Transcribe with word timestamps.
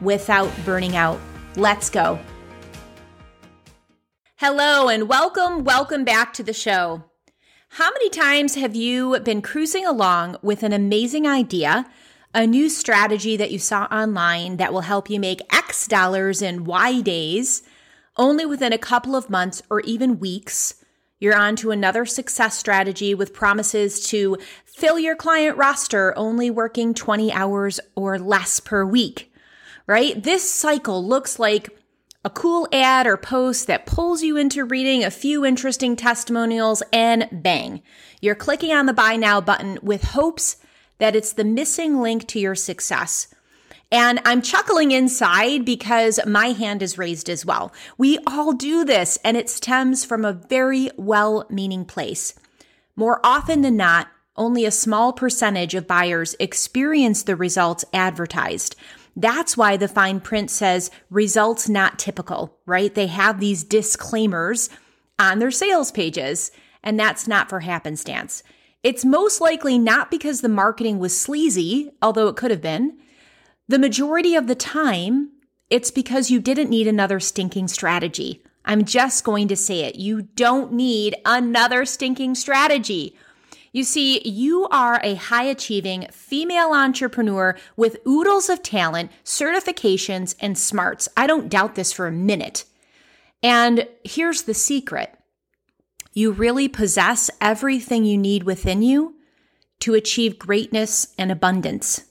without 0.00 0.50
burning 0.64 0.96
out. 0.96 1.20
Let's 1.56 1.90
go. 1.90 2.18
Hello, 4.36 4.88
and 4.88 5.08
welcome, 5.08 5.64
welcome 5.64 6.04
back 6.04 6.34
to 6.34 6.42
the 6.42 6.52
show. 6.52 7.04
How 7.70 7.90
many 7.90 8.10
times 8.10 8.54
have 8.54 8.74
you 8.74 9.18
been 9.20 9.42
cruising 9.42 9.86
along 9.86 10.36
with 10.42 10.62
an 10.62 10.72
amazing 10.72 11.26
idea, 11.26 11.86
a 12.34 12.46
new 12.46 12.68
strategy 12.68 13.36
that 13.36 13.50
you 13.50 13.58
saw 13.58 13.84
online 13.84 14.58
that 14.58 14.72
will 14.72 14.82
help 14.82 15.08
you 15.08 15.18
make 15.18 15.40
X 15.52 15.86
dollars 15.86 16.42
in 16.42 16.64
Y 16.64 17.00
days, 17.00 17.62
only 18.16 18.46
within 18.46 18.72
a 18.72 18.78
couple 18.78 19.16
of 19.16 19.30
months 19.30 19.62
or 19.70 19.80
even 19.80 20.20
weeks? 20.20 20.82
You're 21.18 21.36
on 21.36 21.56
to 21.56 21.70
another 21.70 22.04
success 22.04 22.58
strategy 22.58 23.14
with 23.14 23.32
promises 23.32 24.06
to 24.08 24.36
fill 24.64 24.98
your 24.98 25.16
client 25.16 25.56
roster 25.56 26.16
only 26.16 26.50
working 26.50 26.92
20 26.92 27.32
hours 27.32 27.80
or 27.94 28.18
less 28.18 28.60
per 28.60 28.84
week, 28.84 29.32
right? 29.86 30.22
This 30.22 30.50
cycle 30.50 31.04
looks 31.04 31.38
like 31.38 31.70
a 32.24 32.30
cool 32.30 32.66
ad 32.72 33.06
or 33.06 33.16
post 33.16 33.68
that 33.68 33.86
pulls 33.86 34.22
you 34.22 34.36
into 34.36 34.64
reading 34.64 35.04
a 35.04 35.12
few 35.12 35.44
interesting 35.44 35.94
testimonials 35.94 36.82
and 36.92 37.28
bang, 37.30 37.82
you're 38.20 38.34
clicking 38.34 38.72
on 38.72 38.86
the 38.86 38.92
buy 38.92 39.14
now 39.14 39.40
button 39.40 39.78
with 39.80 40.02
hopes 40.02 40.56
that 40.98 41.14
it's 41.14 41.32
the 41.32 41.44
missing 41.44 42.00
link 42.00 42.26
to 42.26 42.40
your 42.40 42.56
success. 42.56 43.28
And 43.92 44.20
I'm 44.24 44.42
chuckling 44.42 44.90
inside 44.90 45.64
because 45.64 46.18
my 46.26 46.46
hand 46.46 46.82
is 46.82 46.98
raised 46.98 47.30
as 47.30 47.46
well. 47.46 47.72
We 47.96 48.18
all 48.26 48.52
do 48.52 48.84
this, 48.84 49.16
and 49.22 49.36
it 49.36 49.48
stems 49.48 50.04
from 50.04 50.24
a 50.24 50.32
very 50.32 50.90
well 50.96 51.46
meaning 51.48 51.84
place. 51.84 52.34
More 52.96 53.20
often 53.22 53.60
than 53.60 53.76
not, 53.76 54.08
only 54.36 54.64
a 54.64 54.72
small 54.72 55.12
percentage 55.12 55.74
of 55.74 55.86
buyers 55.86 56.34
experience 56.40 57.22
the 57.22 57.36
results 57.36 57.84
advertised. 57.92 58.74
That's 59.16 59.56
why 59.56 59.78
the 59.78 59.88
fine 59.88 60.20
print 60.20 60.50
says 60.50 60.90
results 61.08 61.68
not 61.68 61.98
typical, 61.98 62.58
right? 62.66 62.94
They 62.94 63.06
have 63.06 63.40
these 63.40 63.64
disclaimers 63.64 64.68
on 65.18 65.38
their 65.38 65.50
sales 65.50 65.90
pages, 65.90 66.50
and 66.82 67.00
that's 67.00 67.26
not 67.26 67.48
for 67.48 67.60
happenstance. 67.60 68.42
It's 68.82 69.04
most 69.04 69.40
likely 69.40 69.78
not 69.78 70.10
because 70.10 70.42
the 70.42 70.50
marketing 70.50 70.98
was 70.98 71.18
sleazy, 71.18 71.90
although 72.02 72.28
it 72.28 72.36
could 72.36 72.50
have 72.50 72.60
been. 72.60 72.98
The 73.66 73.78
majority 73.78 74.36
of 74.36 74.46
the 74.46 74.54
time, 74.54 75.30
it's 75.70 75.90
because 75.90 76.30
you 76.30 76.38
didn't 76.38 76.70
need 76.70 76.86
another 76.86 77.18
stinking 77.18 77.68
strategy. 77.68 78.44
I'm 78.64 78.84
just 78.84 79.24
going 79.24 79.48
to 79.48 79.56
say 79.56 79.80
it. 79.80 79.96
You 79.96 80.22
don't 80.22 80.72
need 80.72 81.16
another 81.24 81.84
stinking 81.84 82.34
strategy. 82.34 83.16
You 83.76 83.84
see, 83.84 84.22
you 84.26 84.66
are 84.68 85.02
a 85.02 85.16
high 85.16 85.42
achieving 85.42 86.06
female 86.10 86.72
entrepreneur 86.72 87.58
with 87.76 87.98
oodles 88.08 88.48
of 88.48 88.62
talent, 88.62 89.10
certifications, 89.22 90.34
and 90.40 90.56
smarts. 90.56 91.10
I 91.14 91.26
don't 91.26 91.50
doubt 91.50 91.74
this 91.74 91.92
for 91.92 92.06
a 92.06 92.10
minute. 92.10 92.64
And 93.42 93.86
here's 94.02 94.44
the 94.44 94.54
secret 94.54 95.14
you 96.14 96.32
really 96.32 96.68
possess 96.68 97.30
everything 97.38 98.06
you 98.06 98.16
need 98.16 98.44
within 98.44 98.80
you 98.80 99.16
to 99.80 99.92
achieve 99.92 100.38
greatness 100.38 101.08
and 101.18 101.30
abundance. 101.30 102.06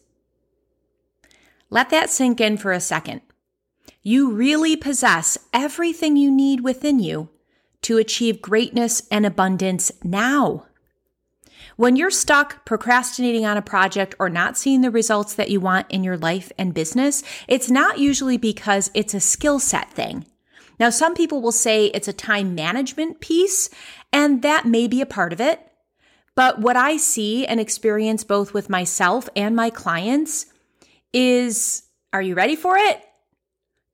Let 1.72 1.90
that 1.90 2.12
sink 2.12 2.40
in 2.40 2.58
for 2.58 2.74
a 2.74 2.80
second. 2.80 3.22
You 4.04 4.30
really 4.30 4.76
possess 4.76 5.36
everything 5.52 6.16
you 6.16 6.30
need 6.30 6.62
within 6.62 7.00
you 7.00 7.30
to 7.82 7.98
achieve 7.98 8.40
greatness 8.40 9.08
and 9.10 9.26
abundance 9.26 9.92
now. 10.04 10.68
When 11.78 11.98
you're 11.98 12.10
stuck 12.10 12.64
procrastinating 12.64 13.46
on 13.46 13.58
a 13.58 13.62
project 13.62 14.16
or 14.18 14.30
not 14.30 14.58
seeing 14.58 14.80
the 14.80 14.92
results 14.92 15.34
that 15.34 15.50
you 15.50 15.60
want 15.60 15.88
in 15.90 16.06
your 16.06 16.16
life 16.16 16.52
and 16.58 16.74
business, 16.74 17.22
it's 17.50 17.70
not 17.70 18.00
usually 18.00 18.38
because 18.38 18.90
it's 18.94 19.14
a 19.14 19.20
skill 19.20 19.60
set 19.60 19.92
thing. 19.92 20.26
Now, 20.80 20.90
some 20.90 21.16
people 21.16 21.42
will 21.42 21.52
say 21.52 21.88
it's 21.88 22.08
a 22.08 22.14
time 22.14 22.56
management 22.56 23.20
piece, 23.20 23.70
and 24.14 24.42
that 24.42 24.66
may 24.66 24.88
be 24.88 25.02
a 25.02 25.06
part 25.06 25.34
of 25.34 25.42
it. 25.42 25.60
But 26.34 26.60
what 26.60 26.78
I 26.78 26.98
see 26.98 27.46
and 27.46 27.60
experience 27.60 28.24
both 28.24 28.54
with 28.54 28.70
myself 28.70 29.28
and 29.36 29.56
my 29.56 29.70
clients 29.70 30.48
is 31.14 31.84
are 32.14 32.22
you 32.22 32.36
ready 32.36 32.56
for 32.56 32.78
it? 32.78 33.02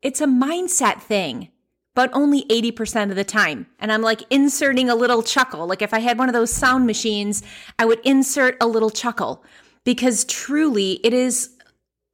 It's 0.02 0.22
a 0.22 0.28
mindset 0.28 1.02
thing 1.02 1.51
but 1.94 2.10
only 2.14 2.44
80% 2.46 3.10
of 3.10 3.16
the 3.16 3.24
time. 3.24 3.68
And 3.80 3.92
I'm 3.92 4.02
like 4.02 4.24
inserting 4.30 4.90
a 4.90 4.96
little 4.96 5.24
chuckle. 5.24 5.68
Like 5.68 5.82
if 5.82 5.94
I 5.94 6.00
had 6.00 6.18
one 6.18 6.30
of 6.30 6.34
those 6.34 6.54
sound 6.54 6.86
machines, 6.86 7.44
I 7.78 7.86
would 7.86 8.00
insert 8.04 8.58
a 8.62 8.68
little 8.68 8.90
chuckle 8.90 9.44
because 9.84 10.24
truly 10.26 11.00
it 11.04 11.14
is 11.14 11.52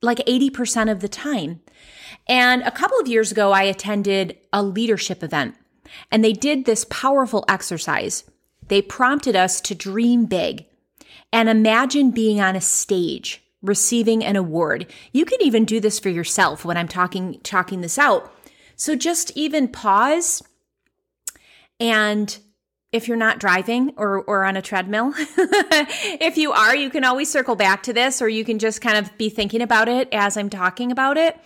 like 0.01 0.17
80% 0.19 0.91
of 0.91 1.01
the 1.01 1.09
time. 1.09 1.61
And 2.27 2.61
a 2.63 2.71
couple 2.71 2.99
of 2.99 3.07
years 3.07 3.31
ago, 3.31 3.51
I 3.51 3.63
attended 3.63 4.37
a 4.51 4.63
leadership 4.63 5.23
event 5.23 5.55
and 6.11 6.23
they 6.23 6.33
did 6.33 6.65
this 6.65 6.85
powerful 6.85 7.45
exercise. 7.47 8.23
They 8.67 8.81
prompted 8.81 9.35
us 9.35 9.61
to 9.61 9.75
dream 9.75 10.25
big 10.25 10.65
and 11.31 11.49
imagine 11.49 12.11
being 12.11 12.41
on 12.41 12.55
a 12.55 12.61
stage 12.61 13.43
receiving 13.61 14.23
an 14.23 14.35
award. 14.35 14.91
You 15.11 15.25
can 15.25 15.41
even 15.41 15.65
do 15.65 15.79
this 15.79 15.99
for 15.99 16.09
yourself 16.09 16.63
when 16.63 16.77
I'm 16.77 16.87
talking 16.87 17.39
talking 17.43 17.81
this 17.81 17.97
out 17.97 18.31
so 18.77 18.95
just 18.95 19.35
even 19.35 19.67
pause 19.67 20.41
and 21.79 22.37
if 22.91 23.07
you're 23.07 23.17
not 23.17 23.39
driving 23.39 23.93
or, 23.97 24.21
or 24.21 24.45
on 24.45 24.55
a 24.55 24.61
treadmill, 24.61 25.13
if 25.17 26.37
you 26.37 26.51
are, 26.53 26.75
you 26.75 26.89
can 26.89 27.03
always 27.03 27.29
circle 27.29 27.55
back 27.55 27.83
to 27.83 27.93
this 27.93 28.21
or 28.21 28.29
you 28.29 28.45
can 28.45 28.59
just 28.59 28.81
kind 28.81 28.97
of 28.97 29.15
be 29.17 29.29
thinking 29.29 29.61
about 29.61 29.89
it 29.89 30.07
as 30.13 30.37
I'm 30.37 30.49
talking 30.49 30.91
about 30.91 31.17
it. 31.17 31.37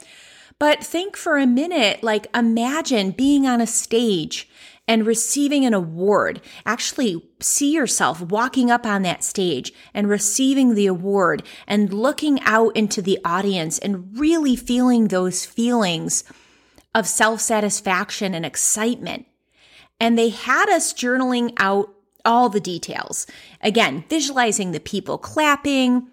But 0.60 0.84
think 0.84 1.18
for 1.18 1.38
a 1.38 1.48
minute, 1.48 2.04
like 2.04 2.28
imagine 2.36 3.12
being 3.12 3.48
on 3.48 3.60
a 3.60 3.68
stage 3.68 4.48
and 4.88 5.08
receiving 5.08 5.66
an 5.66 5.74
award. 5.74 6.42
Actually, 6.66 7.28
see 7.40 7.74
yourself 7.74 8.22
walking 8.22 8.70
up 8.70 8.86
on 8.86 9.02
that 9.02 9.24
stage 9.24 9.74
and 9.94 10.08
receiving 10.08 10.76
the 10.76 10.86
award 10.86 11.42
and 11.66 11.92
looking 11.92 12.40
out 12.42 12.76
into 12.76 13.02
the 13.02 13.18
audience 13.26 13.80
and 13.80 14.20
really 14.20 14.56
feeling 14.56 15.08
those 15.08 15.46
feelings 15.46 16.24
of 16.94 17.08
self 17.08 17.42
satisfaction 17.42 18.34
and 18.34 18.46
excitement. 18.46 19.26
And 20.00 20.18
they 20.18 20.30
had 20.30 20.70
us 20.70 20.94
journaling 20.94 21.54
out 21.58 21.94
all 22.26 22.50
the 22.50 22.60
details. 22.60 23.28
Again, 23.62 24.04
visualizing 24.10 24.72
the 24.72 24.80
people 24.80 25.18
clapping, 25.18 26.08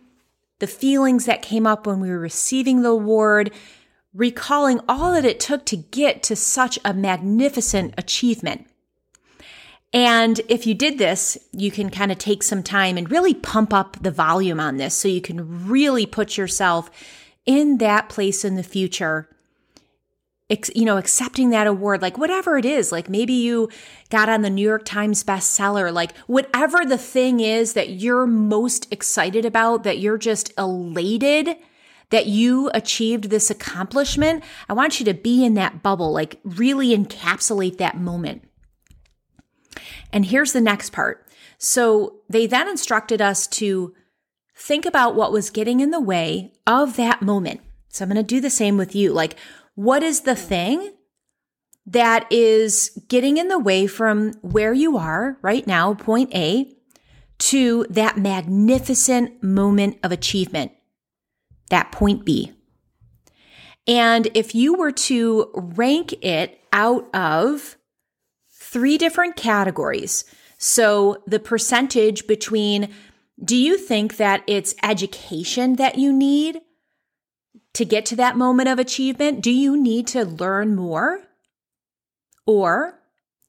the 0.59 0.67
feelings 0.67 1.25
that 1.27 1.43
came 1.43 1.67
up 1.67 1.87
when 1.87 2.01
we 2.01 2.11
were 2.11 2.19
receiving 2.19 2.83
the 2.83 2.91
award, 2.91 3.53
recalling 4.15 4.81
all 4.89 5.13
that 5.13 5.25
it 5.25 5.41
took 5.41 5.65
to 5.67 5.77
get 5.77 6.23
to 6.25 6.37
such 6.37 6.79
a 6.85 6.95
magnificent 6.95 7.95
achievement. 7.97 8.67
And 9.93 10.41
if 10.49 10.67
you 10.67 10.75
did 10.75 10.99
this, 10.99 11.39
you 11.53 11.71
can 11.71 11.89
kind 11.89 12.13
of 12.13 12.19
take 12.19 12.43
some 12.43 12.63
time 12.63 12.99
and 12.99 13.11
really 13.11 13.33
pump 13.33 13.73
up 13.73 13.97
the 14.03 14.11
volume 14.11 14.61
on 14.61 14.77
this 14.77 14.95
so 14.95 15.09
you 15.09 15.23
can 15.23 15.67
really 15.67 16.05
put 16.05 16.37
yourself 16.37 16.91
in 17.47 17.79
that 17.79 18.11
place 18.11 18.45
in 18.45 18.57
the 18.57 18.63
future 18.63 19.29
you 20.75 20.85
know, 20.85 20.97
accepting 20.97 21.51
that 21.51 21.67
award, 21.67 22.01
like 22.01 22.17
whatever 22.17 22.57
it 22.57 22.65
is, 22.65 22.91
like 22.91 23.09
maybe 23.09 23.35
you 23.35 23.69
got 24.09 24.29
on 24.29 24.43
the 24.43 24.51
New 24.51 24.67
York 24.67 24.85
Times 24.85 25.23
bestseller, 25.23 25.93
like 25.93 26.17
whatever 26.27 26.85
the 26.85 26.99
thing 26.99 27.41
is 27.41 27.75
that 27.75 27.91
you're 27.91 28.27
most 28.27 28.91
excited 28.93 29.45
about, 29.45 29.85
that 29.85 29.99
you're 29.99 30.19
just 30.19 30.53
elated 30.57 31.57
that 32.11 32.27
you 32.27 32.71
achieved 32.73 33.25
this 33.25 33.51
accomplishment. 33.51 34.43
I 34.69 34.73
want 34.73 34.99
you 34.99 35.07
to 35.07 35.15
be 35.15 35.45
in 35.45 35.55
that 35.55 35.83
bubble, 35.83 36.13
like 36.13 36.41
really 36.43 36.97
encapsulate 36.97 37.79
that 37.79 37.99
moment. 37.99 38.49
And 40.13 40.27
here's 40.27 40.53
the 40.53 40.61
next 40.61 40.91
part. 40.91 41.27
So 41.59 42.21
they 42.29 42.47
then 42.47 42.69
instructed 42.69 43.21
us 43.21 43.47
to 43.49 43.95
think 44.57 44.87
about 44.87 45.15
what 45.15 45.33
was 45.33 45.51
getting 45.51 45.81
in 45.81 45.91
the 45.91 46.01
way 46.01 46.53
of 46.67 46.97
that 46.97 47.21
moment. 47.21 47.61
So 47.91 48.05
I'm 48.05 48.11
going 48.11 48.17
to 48.17 48.23
do 48.23 48.41
the 48.41 48.51
same 48.51 48.77
with 48.77 48.95
you. 48.95 49.13
Like, 49.13 49.37
what 49.79 50.03
is 50.03 50.23
the 50.23 50.33
mm-hmm. 50.33 50.49
thing 50.49 50.93
that 51.87 52.27
is 52.33 53.01
getting 53.07 53.37
in 53.37 53.47
the 53.47 53.61
way 53.61 53.87
from 53.87 54.33
where 54.43 54.73
you 54.73 54.97
are 54.97 55.39
right 55.41 55.69
now, 55.69 55.95
point 55.95 56.35
A, 56.35 56.75
to 57.39 57.87
that 57.89 58.19
magnificent 58.19 59.41
moment 59.41 59.97
of 60.03 60.11
achievement, 60.11 60.73
that 61.71 61.93
point 61.93 62.25
B? 62.25 62.53
And 63.87 64.27
if 64.35 64.53
you 64.53 64.75
were 64.75 64.91
to 64.91 65.49
rank 65.55 66.13
it 66.25 66.59
out 66.73 67.09
of 67.15 67.77
three 68.51 68.99
different 68.99 69.37
categories, 69.37 70.25
so 70.59 71.23
the 71.25 71.39
percentage 71.39 72.27
between 72.27 72.93
do 73.45 73.55
you 73.55 73.79
think 73.79 74.17
that 74.17 74.43
it's 74.49 74.75
education 74.83 75.77
that 75.77 75.99
you 75.99 76.13
need 76.13 76.63
to 77.79 77.85
get 77.85 78.05
to 78.07 78.17
that 78.17 78.37
moment 78.37 78.69
of 78.69 78.81
achievement? 78.81 79.41
Do 79.41 79.53
you 79.53 79.81
need 79.81 80.09
to 80.09 80.25
learn 80.25 80.75
more? 80.75 81.21
Or 82.45 82.99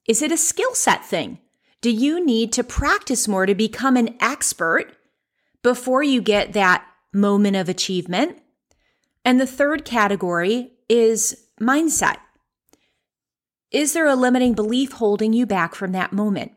is 0.06 0.22
it 0.22 0.30
a 0.30 0.36
skill 0.36 0.72
set 0.74 1.04
thing? 1.04 1.40
Do 1.80 1.90
you 1.90 2.24
need 2.24 2.52
to 2.52 2.62
practice 2.62 3.26
more 3.26 3.44
to 3.44 3.56
become 3.56 3.96
an 3.96 4.14
expert 4.20 4.94
before 5.64 6.04
you 6.04 6.22
get 6.22 6.52
that 6.52 6.86
moment 7.12 7.56
of 7.56 7.68
achievement? 7.68 8.38
And 9.24 9.40
the 9.40 9.48
third 9.48 9.84
category 9.84 10.74
is 10.88 11.46
mindset. 11.60 12.18
Is 13.72 13.94
there 13.94 14.06
a 14.06 14.14
limiting 14.14 14.54
belief 14.54 14.92
holding 14.92 15.32
you 15.32 15.44
back 15.44 15.74
from 15.74 15.90
that 15.92 16.12
moment? 16.12 16.52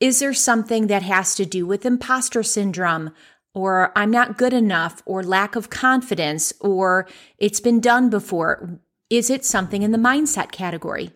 Is 0.00 0.18
there 0.18 0.34
something 0.34 0.88
that 0.88 1.02
has 1.02 1.36
to 1.36 1.46
do 1.46 1.64
with 1.64 1.86
imposter 1.86 2.42
syndrome 2.42 3.12
or 3.54 3.92
I'm 3.96 4.10
not 4.10 4.38
good 4.38 4.52
enough 4.52 5.02
or 5.04 5.22
lack 5.22 5.56
of 5.56 5.70
confidence 5.70 6.52
or 6.60 7.06
it's 7.38 7.60
been 7.60 7.80
done 7.80 8.10
before? 8.10 8.80
Is 9.10 9.28
it 9.28 9.44
something 9.44 9.82
in 9.82 9.92
the 9.92 9.98
mindset 9.98 10.52
category? 10.52 11.12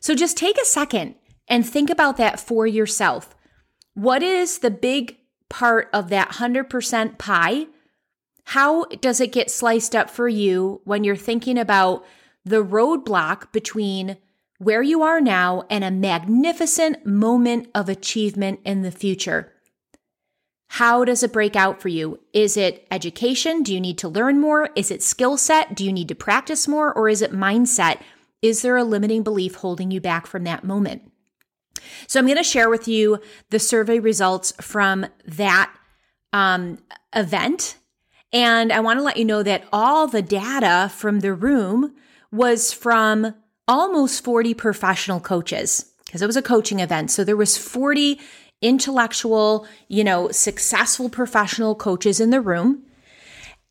So 0.00 0.14
just 0.14 0.36
take 0.36 0.60
a 0.60 0.64
second 0.64 1.16
and 1.48 1.66
think 1.66 1.90
about 1.90 2.16
that 2.18 2.38
for 2.38 2.66
yourself. 2.66 3.34
What 3.94 4.22
is 4.22 4.58
the 4.58 4.70
big 4.70 5.16
part 5.48 5.88
of 5.92 6.08
that 6.10 6.32
100% 6.32 7.18
pie? 7.18 7.66
How 8.44 8.84
does 8.84 9.20
it 9.20 9.32
get 9.32 9.50
sliced 9.50 9.96
up 9.96 10.08
for 10.08 10.28
you 10.28 10.80
when 10.84 11.04
you're 11.04 11.16
thinking 11.16 11.58
about 11.58 12.04
the 12.44 12.64
roadblock 12.64 13.52
between 13.52 14.16
where 14.58 14.82
you 14.82 15.02
are 15.02 15.20
now 15.20 15.64
and 15.68 15.84
a 15.84 15.90
magnificent 15.90 17.04
moment 17.04 17.68
of 17.74 17.88
achievement 17.88 18.60
in 18.64 18.82
the 18.82 18.90
future? 18.90 19.52
How 20.68 21.04
does 21.04 21.22
it 21.22 21.32
break 21.32 21.56
out 21.56 21.80
for 21.80 21.88
you? 21.88 22.20
Is 22.32 22.56
it 22.56 22.86
education? 22.90 23.62
Do 23.62 23.74
you 23.74 23.80
need 23.80 23.98
to 23.98 24.08
learn 24.08 24.40
more? 24.40 24.70
Is 24.76 24.90
it 24.90 25.02
skill 25.02 25.36
set? 25.36 25.74
Do 25.74 25.84
you 25.84 25.92
need 25.92 26.08
to 26.08 26.14
practice 26.14 26.68
more? 26.68 26.92
Or 26.92 27.08
is 27.08 27.22
it 27.22 27.32
mindset? 27.32 28.00
Is 28.42 28.62
there 28.62 28.76
a 28.76 28.84
limiting 28.84 29.22
belief 29.22 29.56
holding 29.56 29.90
you 29.90 30.00
back 30.00 30.26
from 30.26 30.44
that 30.44 30.64
moment? 30.64 31.10
So 32.06 32.20
I'm 32.20 32.26
going 32.26 32.36
to 32.38 32.44
share 32.44 32.68
with 32.68 32.86
you 32.86 33.20
the 33.50 33.58
survey 33.58 33.98
results 33.98 34.52
from 34.60 35.06
that 35.24 35.74
um, 36.32 36.78
event. 37.14 37.78
And 38.32 38.72
I 38.72 38.80
want 38.80 38.98
to 38.98 39.02
let 39.04 39.16
you 39.16 39.24
know 39.24 39.42
that 39.42 39.64
all 39.72 40.06
the 40.06 40.22
data 40.22 40.90
from 40.94 41.20
the 41.20 41.32
room 41.32 41.94
was 42.30 42.72
from 42.72 43.34
almost 43.66 44.22
40 44.22 44.54
professional 44.54 45.18
coaches 45.18 45.92
because 46.06 46.22
it 46.22 46.26
was 46.26 46.36
a 46.36 46.42
coaching 46.42 46.80
event. 46.80 47.10
So 47.10 47.24
there 47.24 47.36
was 47.36 47.56
40 47.56 48.20
intellectual, 48.60 49.66
you 49.88 50.04
know, 50.04 50.30
successful 50.30 51.08
professional 51.08 51.74
coaches 51.74 52.20
in 52.20 52.30
the 52.30 52.40
room. 52.40 52.82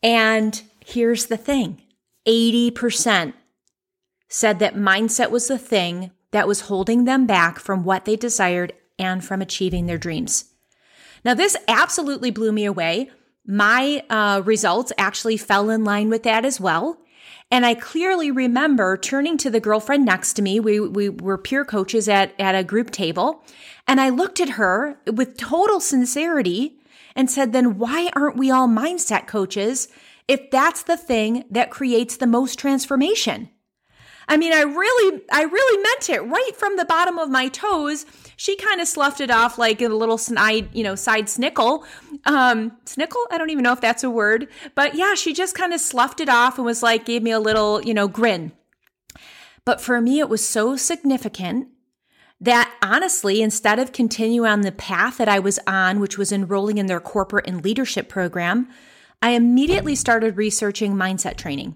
And 0.02 0.62
here's 0.86 1.26
the 1.28 1.38
thing 1.38 1.82
80% 2.28 3.34
said 4.30 4.60
that 4.60 4.76
mindset 4.76 5.32
was 5.32 5.48
the 5.48 5.58
thing 5.58 6.12
that 6.32 6.48
was 6.48 6.62
holding 6.62 7.06
them 7.06 7.26
back 7.26 7.60
from 7.60 7.84
what 7.84 8.06
they 8.06 8.16
desired 8.16 8.74
and 9.00 9.24
from 9.24 9.42
achieving 9.42 9.86
their 9.86 9.98
dreams. 9.98 10.46
Now, 11.24 11.34
this 11.34 11.56
absolutely 11.68 12.32
blew 12.32 12.52
me 12.52 12.66
away. 12.66 13.10
My 13.46 14.04
uh, 14.10 14.42
results 14.44 14.92
actually 14.98 15.38
fell 15.38 15.70
in 15.70 15.84
line 15.84 16.10
with 16.10 16.24
that 16.24 16.46
as 16.46 16.60
well. 16.60 17.00
And 17.50 17.66
I 17.66 17.76
clearly 17.76 18.30
remember 18.30 18.98
turning 18.98 19.38
to 19.38 19.50
the 19.50 19.62
girlfriend 19.62 20.06
next 20.06 20.34
to 20.34 20.42
me. 20.42 20.60
We, 20.60 20.80
we 20.82 21.10
were 21.10 21.38
peer 21.38 21.64
coaches 21.64 22.10
at, 22.10 22.34
at 22.40 22.56
a 22.56 22.64
group 22.64 22.92
table. 22.92 23.44
And 23.88 24.02
I 24.02 24.10
looked 24.10 24.42
at 24.42 24.50
her 24.50 25.00
with 25.12 25.38
total 25.38 25.80
sincerity 25.80 26.80
and 27.16 27.32
said, 27.32 27.54
then 27.54 27.78
why 27.78 28.10
aren't 28.14 28.38
we 28.38 28.52
all 28.52 28.68
mindset 28.68 29.28
coaches 29.28 29.88
if 30.28 30.52
that's 30.52 30.84
the 30.84 30.98
thing 30.98 31.46
that 31.50 31.72
creates 31.72 32.18
the 32.18 32.28
most 32.28 32.60
transformation? 32.60 33.50
I 34.28 34.36
mean, 34.36 34.52
I 34.52 34.64
really, 34.64 35.22
I 35.32 35.44
really 35.44 35.82
meant 35.82 36.10
it 36.10 36.20
right 36.20 36.52
from 36.56 36.76
the 36.76 36.84
bottom 36.84 37.18
of 37.18 37.30
my 37.30 37.48
toes. 37.48 38.06
She 38.38 38.56
kind 38.56 38.80
of 38.80 38.88
sloughed 38.88 39.20
it 39.20 39.32
off 39.32 39.58
like 39.58 39.82
a 39.82 39.90
little 39.90 40.20
snide, 40.20 40.70
you 40.72 40.84
know, 40.84 40.94
side 40.96 41.26
snickle. 41.26 41.84
Um, 42.26 42.72
snickle? 42.86 43.26
I 43.32 43.38
don't 43.38 43.50
even 43.50 43.64
know 43.64 43.74
if 43.74 43.82
that's 43.82 44.04
a 44.04 44.12
word. 44.12 44.48
But 44.76 44.94
yeah, 44.94 45.16
she 45.16 45.34
just 45.34 45.56
kind 45.56 45.74
of 45.74 45.82
sloughed 45.82 46.22
it 46.22 46.30
off 46.30 46.58
and 46.58 46.66
was 46.66 46.84
like, 46.84 47.04
gave 47.04 47.24
me 47.24 47.32
a 47.32 47.40
little, 47.40 47.82
you 47.82 47.96
know, 47.96 48.08
grin. 48.08 48.52
But 49.66 49.82
for 49.82 50.00
me, 50.00 50.20
it 50.20 50.30
was 50.30 50.48
so 50.48 50.78
significant 50.78 51.70
that 52.40 52.72
honestly, 52.84 53.42
instead 53.42 53.80
of 53.80 53.92
continuing 53.92 54.48
on 54.48 54.62
the 54.62 54.72
path 54.72 55.18
that 55.18 55.28
I 55.28 55.40
was 55.40 55.60
on, 55.66 56.00
which 56.00 56.20
was 56.20 56.32
enrolling 56.32 56.78
in 56.78 56.86
their 56.86 57.00
corporate 57.00 57.48
and 57.48 57.64
leadership 57.64 58.08
program, 58.08 58.70
I 59.20 59.32
immediately 59.32 59.96
started 59.96 60.38
researching 60.38 60.94
mindset 60.94 61.38
training. 61.38 61.76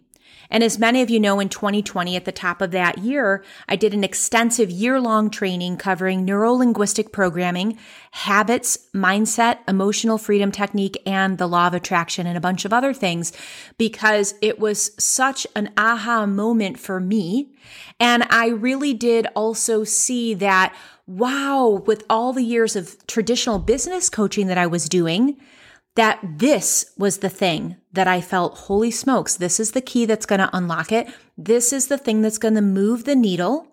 And 0.52 0.64
as 0.64 0.78
many 0.78 1.02
of 1.02 1.10
you 1.10 1.20
know, 1.20 1.40
in 1.40 1.48
2020, 1.50 2.16
at 2.16 2.26
the 2.26 2.32
top 2.32 2.62
of 2.62 2.72
that 2.72 2.98
year, 2.98 3.44
I 3.70 3.78
did 3.78 3.94
an 3.94 4.04
extensive 4.04 4.70
year 4.70 5.00
long 5.00 5.30
training 5.30 5.78
covering 5.78 6.26
neuro 6.26 6.52
linguistic 6.52 7.14
programming, 7.14 7.78
habits, 8.12 8.78
mindset, 8.94 9.60
emotional 9.68 10.18
freedom 10.18 10.52
technique, 10.52 11.02
and 11.06 11.38
the 11.38 11.48
law 11.48 11.68
of 11.68 11.74
attraction, 11.74 12.28
and 12.28 12.38
a 12.38 12.42
bunch 12.42 12.66
of 12.66 12.74
other 12.74 12.94
things 12.94 13.32
because 13.78 14.36
it 14.42 14.60
was 14.60 14.92
such 15.02 15.48
an 15.56 15.72
aha 15.78 16.26
moment 16.26 16.78
for 16.78 17.00
me. 17.00 17.54
And 18.00 18.24
I 18.30 18.50
really 18.50 18.94
did 18.94 19.28
also 19.36 19.86
see 19.86 20.34
that, 20.36 20.76
wow, 21.08 21.82
with 21.86 22.04
all 22.10 22.34
the 22.34 22.44
years 22.44 22.76
of 22.76 23.08
traditional 23.08 23.58
business 23.58 24.10
coaching 24.10 24.48
that 24.48 24.58
I 24.58 24.68
was 24.68 24.90
doing, 24.90 25.38
that 25.96 26.20
this 26.24 26.94
was 26.98 27.18
the 27.18 27.30
thing 27.30 27.76
that 27.92 28.08
I 28.08 28.22
felt, 28.22 28.58
holy 28.58 28.92
smokes, 28.92 29.36
this 29.36 29.60
is 29.60 29.72
the 29.72 29.82
key 29.82 30.06
that's 30.06 30.26
going 30.26 30.40
to 30.40 30.56
unlock 30.56 30.92
it. 30.92 31.08
This 31.38 31.74
is 31.74 31.88
the 31.88 31.98
thing 31.98 32.22
that's 32.22 32.38
going 32.38 32.56
to 32.56 32.62
move 32.62 33.04
the 33.04 33.16
needle 33.16 33.68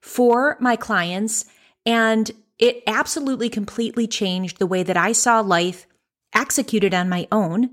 for 0.00 0.56
my 0.60 0.76
clients. 0.76 1.46
And 1.86 2.30
it 2.58 2.82
absolutely 2.86 3.48
completely 3.48 4.06
changed 4.06 4.58
the 4.58 4.66
way 4.66 4.82
that 4.82 4.96
I 4.96 5.12
saw 5.12 5.40
life 5.40 5.86
executed 6.34 6.92
on 6.92 7.08
my 7.08 7.26
own. 7.32 7.70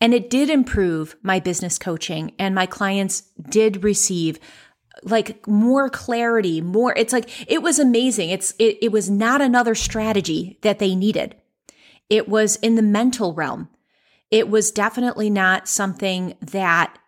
And 0.00 0.14
it 0.14 0.30
did 0.30 0.48
improve 0.48 1.16
my 1.22 1.40
business 1.40 1.78
coaching, 1.78 2.32
and 2.38 2.54
my 2.54 2.64
clients 2.64 3.24
did 3.50 3.84
receive 3.84 4.38
like 5.02 5.46
more 5.46 5.90
clarity, 5.90 6.60
more. 6.60 6.94
It's 6.96 7.12
like 7.12 7.28
it 7.50 7.62
was 7.62 7.78
amazing. 7.78 8.30
It's 8.30 8.54
it, 8.58 8.78
it 8.80 8.92
was 8.92 9.10
not 9.10 9.42
another 9.42 9.74
strategy 9.74 10.58
that 10.62 10.78
they 10.78 10.94
needed. 10.94 11.36
It 12.10 12.28
was 12.28 12.56
in 12.56 12.74
the 12.74 12.82
mental 12.82 13.32
realm. 13.32 13.68
It 14.30 14.50
was 14.50 14.70
definitely 14.70 15.30
not 15.30 15.68
something 15.68 16.34
that 16.40 16.98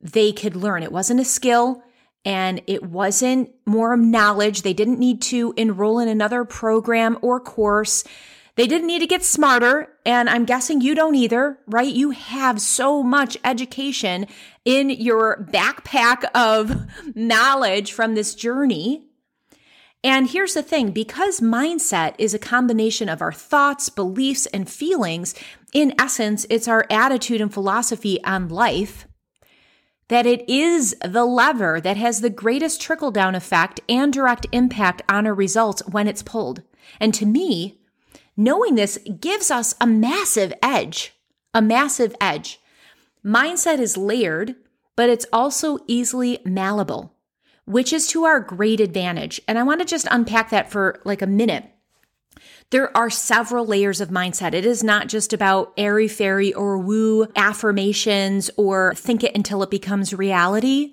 they 0.00 0.32
could 0.32 0.56
learn. 0.56 0.82
It 0.82 0.92
wasn't 0.92 1.20
a 1.20 1.24
skill 1.24 1.82
and 2.24 2.62
it 2.66 2.84
wasn't 2.84 3.50
more 3.66 3.96
knowledge. 3.96 4.62
They 4.62 4.72
didn't 4.72 4.98
need 4.98 5.22
to 5.22 5.54
enroll 5.56 5.98
in 5.98 6.08
another 6.08 6.44
program 6.44 7.18
or 7.22 7.40
course. 7.40 8.04
They 8.56 8.66
didn't 8.66 8.88
need 8.88 9.00
to 9.00 9.06
get 9.06 9.24
smarter. 9.24 9.88
And 10.04 10.28
I'm 10.28 10.44
guessing 10.44 10.80
you 10.80 10.94
don't 10.94 11.14
either, 11.14 11.58
right? 11.66 11.92
You 11.92 12.10
have 12.10 12.60
so 12.60 13.02
much 13.02 13.36
education 13.44 14.26
in 14.64 14.90
your 14.90 15.46
backpack 15.52 16.24
of 16.34 16.86
knowledge 17.14 17.92
from 17.92 18.14
this 18.14 18.34
journey 18.34 19.07
and 20.04 20.30
here's 20.30 20.54
the 20.54 20.62
thing 20.62 20.92
because 20.92 21.40
mindset 21.40 22.14
is 22.18 22.32
a 22.32 22.38
combination 22.38 23.08
of 23.08 23.20
our 23.20 23.32
thoughts, 23.32 23.88
beliefs, 23.88 24.46
and 24.46 24.70
feelings, 24.70 25.34
in 25.72 25.92
essence, 25.98 26.46
it's 26.48 26.68
our 26.68 26.86
attitude 26.88 27.40
and 27.40 27.52
philosophy 27.52 28.22
on 28.24 28.48
life. 28.48 29.06
That 30.06 30.24
it 30.24 30.48
is 30.48 30.96
the 31.04 31.24
lever 31.24 31.80
that 31.80 31.96
has 31.96 32.20
the 32.20 32.30
greatest 32.30 32.80
trickle 32.80 33.10
down 33.10 33.34
effect 33.34 33.80
and 33.88 34.12
direct 34.12 34.46
impact 34.52 35.02
on 35.08 35.26
our 35.26 35.34
results 35.34 35.82
when 35.86 36.06
it's 36.06 36.22
pulled. 36.22 36.62
And 37.00 37.12
to 37.14 37.26
me, 37.26 37.80
knowing 38.36 38.76
this 38.76 38.98
gives 39.20 39.50
us 39.50 39.74
a 39.80 39.86
massive 39.86 40.54
edge. 40.62 41.12
A 41.52 41.60
massive 41.60 42.14
edge. 42.20 42.60
Mindset 43.24 43.80
is 43.80 43.96
layered, 43.96 44.54
but 44.96 45.10
it's 45.10 45.26
also 45.32 45.78
easily 45.86 46.38
malleable 46.44 47.17
which 47.68 47.92
is 47.92 48.06
to 48.08 48.24
our 48.24 48.40
great 48.40 48.80
advantage. 48.80 49.40
And 49.46 49.58
I 49.58 49.62
want 49.62 49.80
to 49.80 49.86
just 49.86 50.08
unpack 50.10 50.50
that 50.50 50.70
for 50.70 51.00
like 51.04 51.20
a 51.20 51.26
minute. 51.26 51.70
There 52.70 52.94
are 52.96 53.10
several 53.10 53.66
layers 53.66 54.00
of 54.00 54.08
mindset. 54.08 54.54
It 54.54 54.66
is 54.66 54.82
not 54.82 55.08
just 55.08 55.32
about 55.32 55.72
airy 55.76 56.08
fairy 56.08 56.52
or 56.52 56.78
woo 56.78 57.26
affirmations 57.36 58.50
or 58.56 58.94
think 58.94 59.22
it 59.22 59.34
until 59.34 59.62
it 59.62 59.70
becomes 59.70 60.14
reality. 60.14 60.92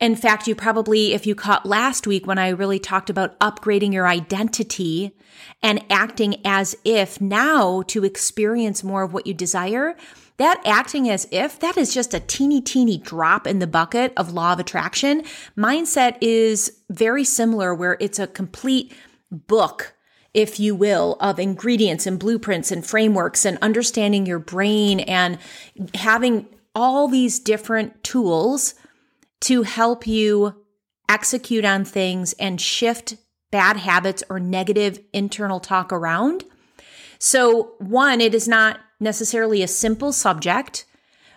In 0.00 0.16
fact, 0.16 0.48
you 0.48 0.54
probably, 0.54 1.14
if 1.14 1.26
you 1.26 1.34
caught 1.34 1.66
last 1.66 2.06
week 2.06 2.26
when 2.26 2.38
I 2.38 2.48
really 2.48 2.80
talked 2.80 3.08
about 3.08 3.38
upgrading 3.38 3.92
your 3.92 4.08
identity 4.08 5.16
and 5.62 5.84
acting 5.88 6.40
as 6.44 6.76
if 6.84 7.20
now 7.20 7.82
to 7.88 8.04
experience 8.04 8.82
more 8.82 9.04
of 9.04 9.12
what 9.12 9.26
you 9.26 9.34
desire, 9.34 9.96
that 10.36 10.60
acting 10.64 11.08
as 11.08 11.28
if, 11.30 11.60
that 11.60 11.76
is 11.76 11.94
just 11.94 12.12
a 12.14 12.20
teeny, 12.20 12.60
teeny 12.60 12.98
drop 12.98 13.46
in 13.46 13.60
the 13.60 13.66
bucket 13.66 14.12
of 14.16 14.32
law 14.32 14.52
of 14.52 14.58
attraction. 14.58 15.22
Mindset 15.56 16.16
is 16.20 16.80
very 16.90 17.24
similar, 17.24 17.74
where 17.74 17.96
it's 18.00 18.18
a 18.18 18.26
complete 18.26 18.92
book, 19.30 19.94
if 20.32 20.58
you 20.58 20.74
will, 20.74 21.16
of 21.20 21.38
ingredients 21.38 22.06
and 22.06 22.18
blueprints 22.18 22.72
and 22.72 22.84
frameworks 22.84 23.44
and 23.44 23.58
understanding 23.62 24.26
your 24.26 24.40
brain 24.40 25.00
and 25.00 25.38
having 25.94 26.48
all 26.74 27.06
these 27.06 27.38
different 27.38 28.02
tools 28.02 28.74
to 29.40 29.62
help 29.62 30.06
you 30.06 30.64
execute 31.08 31.64
on 31.64 31.84
things 31.84 32.32
and 32.34 32.60
shift 32.60 33.16
bad 33.52 33.76
habits 33.76 34.24
or 34.28 34.40
negative 34.40 34.98
internal 35.12 35.60
talk 35.60 35.92
around. 35.92 36.44
So, 37.20 37.74
one, 37.78 38.20
it 38.20 38.34
is 38.34 38.48
not 38.48 38.80
necessarily 39.00 39.62
a 39.62 39.68
simple 39.68 40.12
subject. 40.12 40.86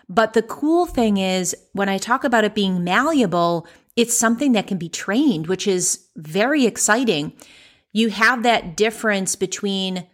But 0.08 0.32
the 0.32 0.42
cool 0.42 0.86
thing 0.86 1.18
is, 1.18 1.54
when 1.72 1.88
I 1.88 1.98
talk 1.98 2.24
about 2.24 2.44
it 2.44 2.54
being 2.54 2.82
malleable, 2.82 3.66
it's 3.96 4.16
something 4.16 4.52
that 4.52 4.66
can 4.66 4.78
be 4.78 4.88
trained, 4.88 5.48
which 5.48 5.66
is 5.66 6.06
very 6.16 6.64
exciting. 6.64 7.32
You 7.92 8.10
have 8.10 8.42
that 8.42 8.76
difference 8.76 9.36
between 9.36 10.06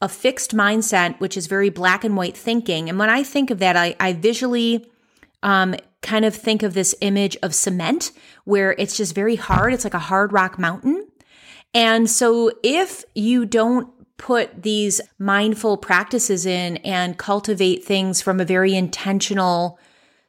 a 0.00 0.08
fixed 0.08 0.54
mindset, 0.54 1.18
which 1.20 1.36
is 1.36 1.46
very 1.46 1.70
black 1.70 2.04
and 2.04 2.16
white 2.16 2.36
thinking. 2.36 2.88
And 2.88 2.98
when 2.98 3.08
I 3.08 3.22
think 3.22 3.50
of 3.50 3.58
that, 3.60 3.76
I, 3.76 3.96
I 3.98 4.12
visually 4.12 4.86
um, 5.42 5.74
kind 6.02 6.24
of 6.24 6.34
think 6.34 6.62
of 6.62 6.74
this 6.74 6.94
image 7.00 7.36
of 7.42 7.54
cement 7.54 8.12
where 8.44 8.72
it's 8.72 8.96
just 8.96 9.14
very 9.14 9.36
hard. 9.36 9.72
It's 9.72 9.84
like 9.84 9.94
a 9.94 9.98
hard 9.98 10.32
rock 10.32 10.58
mountain. 10.58 11.08
And 11.72 12.08
so 12.08 12.52
if 12.62 13.04
you 13.14 13.46
don't 13.46 13.88
put 14.16 14.62
these 14.62 15.00
mindful 15.18 15.76
practices 15.76 16.46
in 16.46 16.76
and 16.78 17.18
cultivate 17.18 17.84
things 17.84 18.20
from 18.20 18.40
a 18.40 18.44
very 18.44 18.74
intentional 18.74 19.78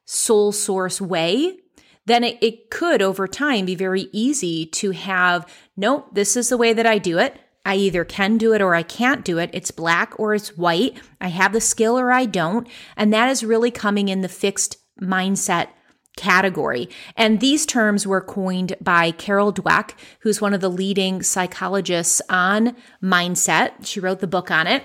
soul 0.06 0.52
source 0.52 1.00
way, 1.00 1.58
then 2.06 2.24
it, 2.24 2.38
it 2.42 2.70
could 2.70 3.02
over 3.02 3.28
time 3.28 3.66
be 3.66 3.76
very 3.76 4.08
easy 4.12 4.66
to 4.68 4.92
have, 4.92 5.48
nope, 5.76 6.10
this 6.14 6.38
is 6.38 6.50
the 6.50 6.58
way 6.58 6.74
that 6.74 6.86
I 6.86 6.98
do 6.98 7.18
it. 7.18 7.40
I 7.66 7.76
either 7.76 8.06
can 8.06 8.38
do 8.38 8.54
it 8.54 8.62
or 8.62 8.76
I 8.76 8.84
can't 8.84 9.26
do 9.26 9.40
it. 9.40 9.50
It's 9.52 9.72
black 9.72 10.14
or 10.20 10.36
it's 10.36 10.56
white. 10.56 11.00
I 11.20 11.30
have 11.30 11.52
the 11.52 11.62
skill 11.62 12.00
or 12.00 12.12
I 12.12 12.26
don't. 12.26 12.68
And 12.96 13.12
that 13.12 13.30
is 13.30 13.44
really 13.44 13.72
coming 13.72 14.08
in 14.08 14.22
the 14.22 14.30
fixed 14.30 14.78
mindset 15.02 15.70
category. 16.18 16.90
And 17.16 17.40
these 17.40 17.66
terms 17.66 18.08
were 18.08 18.22
coined 18.22 18.76
by 18.82 19.12
Carol 19.12 19.54
Dweck, 19.54 19.92
who's 20.20 20.42
one 20.42 20.54
of 20.54 20.62
the 20.62 20.70
leading 20.70 21.24
psychologists 21.24 22.22
on 22.30 22.76
mindset. 23.04 23.86
She 23.86 24.00
wrote 24.00 24.20
the 24.20 24.28
book 24.28 24.50
on 24.50 24.68
it, 24.68 24.84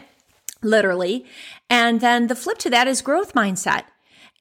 literally. 0.62 1.24
And 1.68 2.00
then 2.00 2.26
the 2.26 2.34
flip 2.34 2.58
to 2.58 2.70
that 2.70 2.88
is 2.88 3.02
growth 3.02 3.34
mindset. 3.34 3.84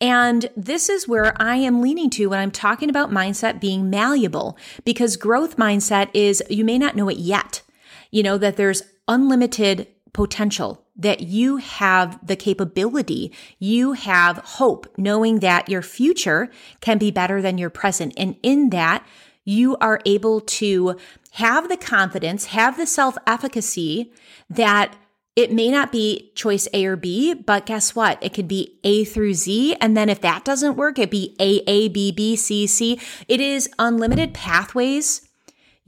And 0.02 0.50
this 0.56 0.90
is 0.90 1.08
where 1.08 1.34
I 1.42 1.58
am 1.58 1.82
leaning 1.82 2.10
to 2.12 2.28
when 2.28 2.40
I'm 2.40 2.52
talking 2.52 2.90
about 2.90 3.12
mindset 3.12 3.60
being 3.60 3.90
malleable, 3.90 4.58
because 4.86 5.18
growth 5.18 5.58
mindset 5.58 6.10
is 6.14 6.42
you 6.50 6.64
may 6.64 6.78
not 6.78 6.96
know 6.96 7.10
it 7.10 7.18
yet. 7.18 7.62
You 8.10 8.24
know, 8.24 8.38
that 8.38 8.56
there's 8.56 8.82
unlimited 9.08 9.88
potential, 10.14 10.86
that 10.96 11.22
you 11.22 11.58
have 11.58 12.26
the 12.26 12.36
capability, 12.36 13.34
you 13.58 13.94
have 13.94 14.38
hope, 14.38 14.88
knowing 14.98 15.40
that 15.40 15.70
your 15.70 15.82
future 15.82 16.50
can 16.82 16.98
be 16.98 17.12
better 17.12 17.42
than 17.42 17.58
your 17.58 17.70
present. 17.70 18.14
And 18.18 18.36
in 18.44 18.70
that, 18.72 19.06
you 19.46 19.78
are 19.78 20.02
able 20.06 20.42
to 20.42 20.98
have 21.34 21.70
the 21.70 21.78
confidence, 21.78 22.46
have 22.46 22.78
the 22.78 22.86
self 22.86 23.18
efficacy 23.26 24.12
that 24.50 24.96
it 25.36 25.54
may 25.54 25.70
not 25.70 25.92
be 25.92 26.32
choice 26.36 26.68
A 26.74 26.86
or 26.86 26.98
B, 26.98 27.34
but 27.34 27.66
guess 27.66 27.96
what? 27.96 28.22
It 28.22 28.34
could 28.34 28.48
be 28.48 28.78
A 28.84 29.06
through 29.06 29.36
Z. 29.36 29.76
And 29.80 29.96
then 29.96 30.10
if 30.10 30.20
that 30.22 30.44
doesn't 30.44 30.76
work, 30.76 31.00
it'd 31.00 31.10
be 31.10 31.36
A, 31.40 31.62
A, 31.66 31.88
B, 31.88 32.12
B, 32.12 32.36
C, 32.36 32.68
C. 32.68 33.00
It 33.28 33.40
is 33.40 33.70
unlimited 33.80 34.34
pathways 34.34 35.29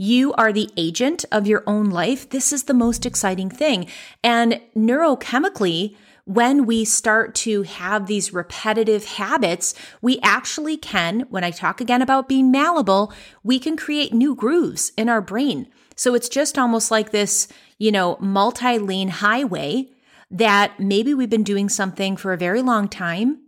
you 0.02 0.34
are 0.34 0.52
the 0.52 0.68
agent 0.78 1.26
of 1.32 1.46
your 1.46 1.64
own 1.68 1.92
life. 1.92 2.28
This 2.28 2.52
is 2.52 2.64
the 2.64 2.74
most 2.74 3.06
exciting 3.06 3.52
thing. 3.52 3.86
And 4.24 4.60
neurochemically, 4.76 5.96
when 6.26 6.66
we 6.66 6.86
start 6.86 7.36
to 7.36 7.62
have 7.62 8.08
these 8.08 8.34
repetitive 8.34 9.06
habits, 9.06 9.76
we 10.02 10.20
actually 10.24 10.76
can, 10.76 11.22
when 11.30 11.44
I 11.44 11.52
talk 11.52 11.80
again 11.80 12.02
about 12.02 12.28
being 12.28 12.50
malleable, 12.50 13.14
we 13.44 13.60
can 13.60 13.78
create 13.78 14.12
new 14.12 14.34
grooves 14.34 14.92
in 14.98 15.08
our 15.08 15.22
brain. 15.22 15.68
So 15.96 16.16
it's 16.16 16.30
just 16.30 16.58
almost 16.58 16.90
like 16.90 17.12
this, 17.12 17.48
you 17.78 17.92
know, 17.92 18.18
multi 18.20 18.80
lane 18.80 19.10
highway 19.10 19.88
that 20.32 20.80
maybe 20.80 21.14
we've 21.14 21.30
been 21.30 21.44
doing 21.44 21.70
something 21.70 22.18
for 22.18 22.34
a 22.34 22.38
very 22.38 22.64
long 22.64 22.88
time 22.88 23.40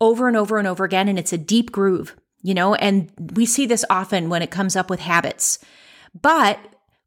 over 0.00 0.26
and 0.26 0.38
over 0.38 0.56
and 0.56 0.66
over 0.66 0.84
again, 0.84 1.08
and 1.08 1.18
it's 1.18 1.34
a 1.34 1.38
deep 1.38 1.70
groove, 1.70 2.16
you 2.40 2.54
know, 2.54 2.74
and 2.76 3.12
we 3.34 3.44
see 3.44 3.66
this 3.66 3.84
often 3.90 4.30
when 4.30 4.40
it 4.40 4.50
comes 4.50 4.74
up 4.74 4.88
with 4.88 5.00
habits. 5.00 5.58
But 6.20 6.58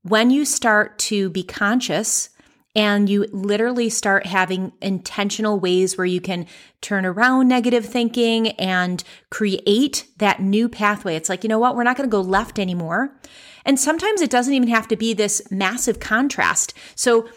when 0.03 0.29
you 0.29 0.45
start 0.45 0.99
to 0.99 1.29
be 1.29 1.43
conscious 1.43 2.29
and 2.75 3.09
you 3.09 3.25
literally 3.31 3.89
start 3.89 4.25
having 4.25 4.73
intentional 4.81 5.59
ways 5.59 5.97
where 5.97 6.05
you 6.05 6.19
can 6.19 6.45
turn 6.81 7.05
around 7.05 7.47
negative 7.47 7.85
thinking 7.85 8.49
and 8.51 9.03
create 9.31 10.07
that 10.17 10.41
new 10.41 10.67
pathway, 10.67 11.15
it's 11.15 11.29
like, 11.29 11.43
you 11.43 11.47
know 11.47 11.59
what, 11.59 11.75
we're 11.75 11.83
not 11.83 11.97
going 11.97 12.09
to 12.09 12.11
go 12.11 12.21
left 12.21 12.59
anymore. 12.59 13.17
And 13.65 13.79
sometimes 13.79 14.21
it 14.21 14.29
doesn't 14.29 14.53
even 14.53 14.69
have 14.69 14.87
to 14.89 14.95
be 14.95 15.13
this 15.13 15.41
massive 15.49 15.99
contrast. 15.99 16.73
So, 16.95 17.27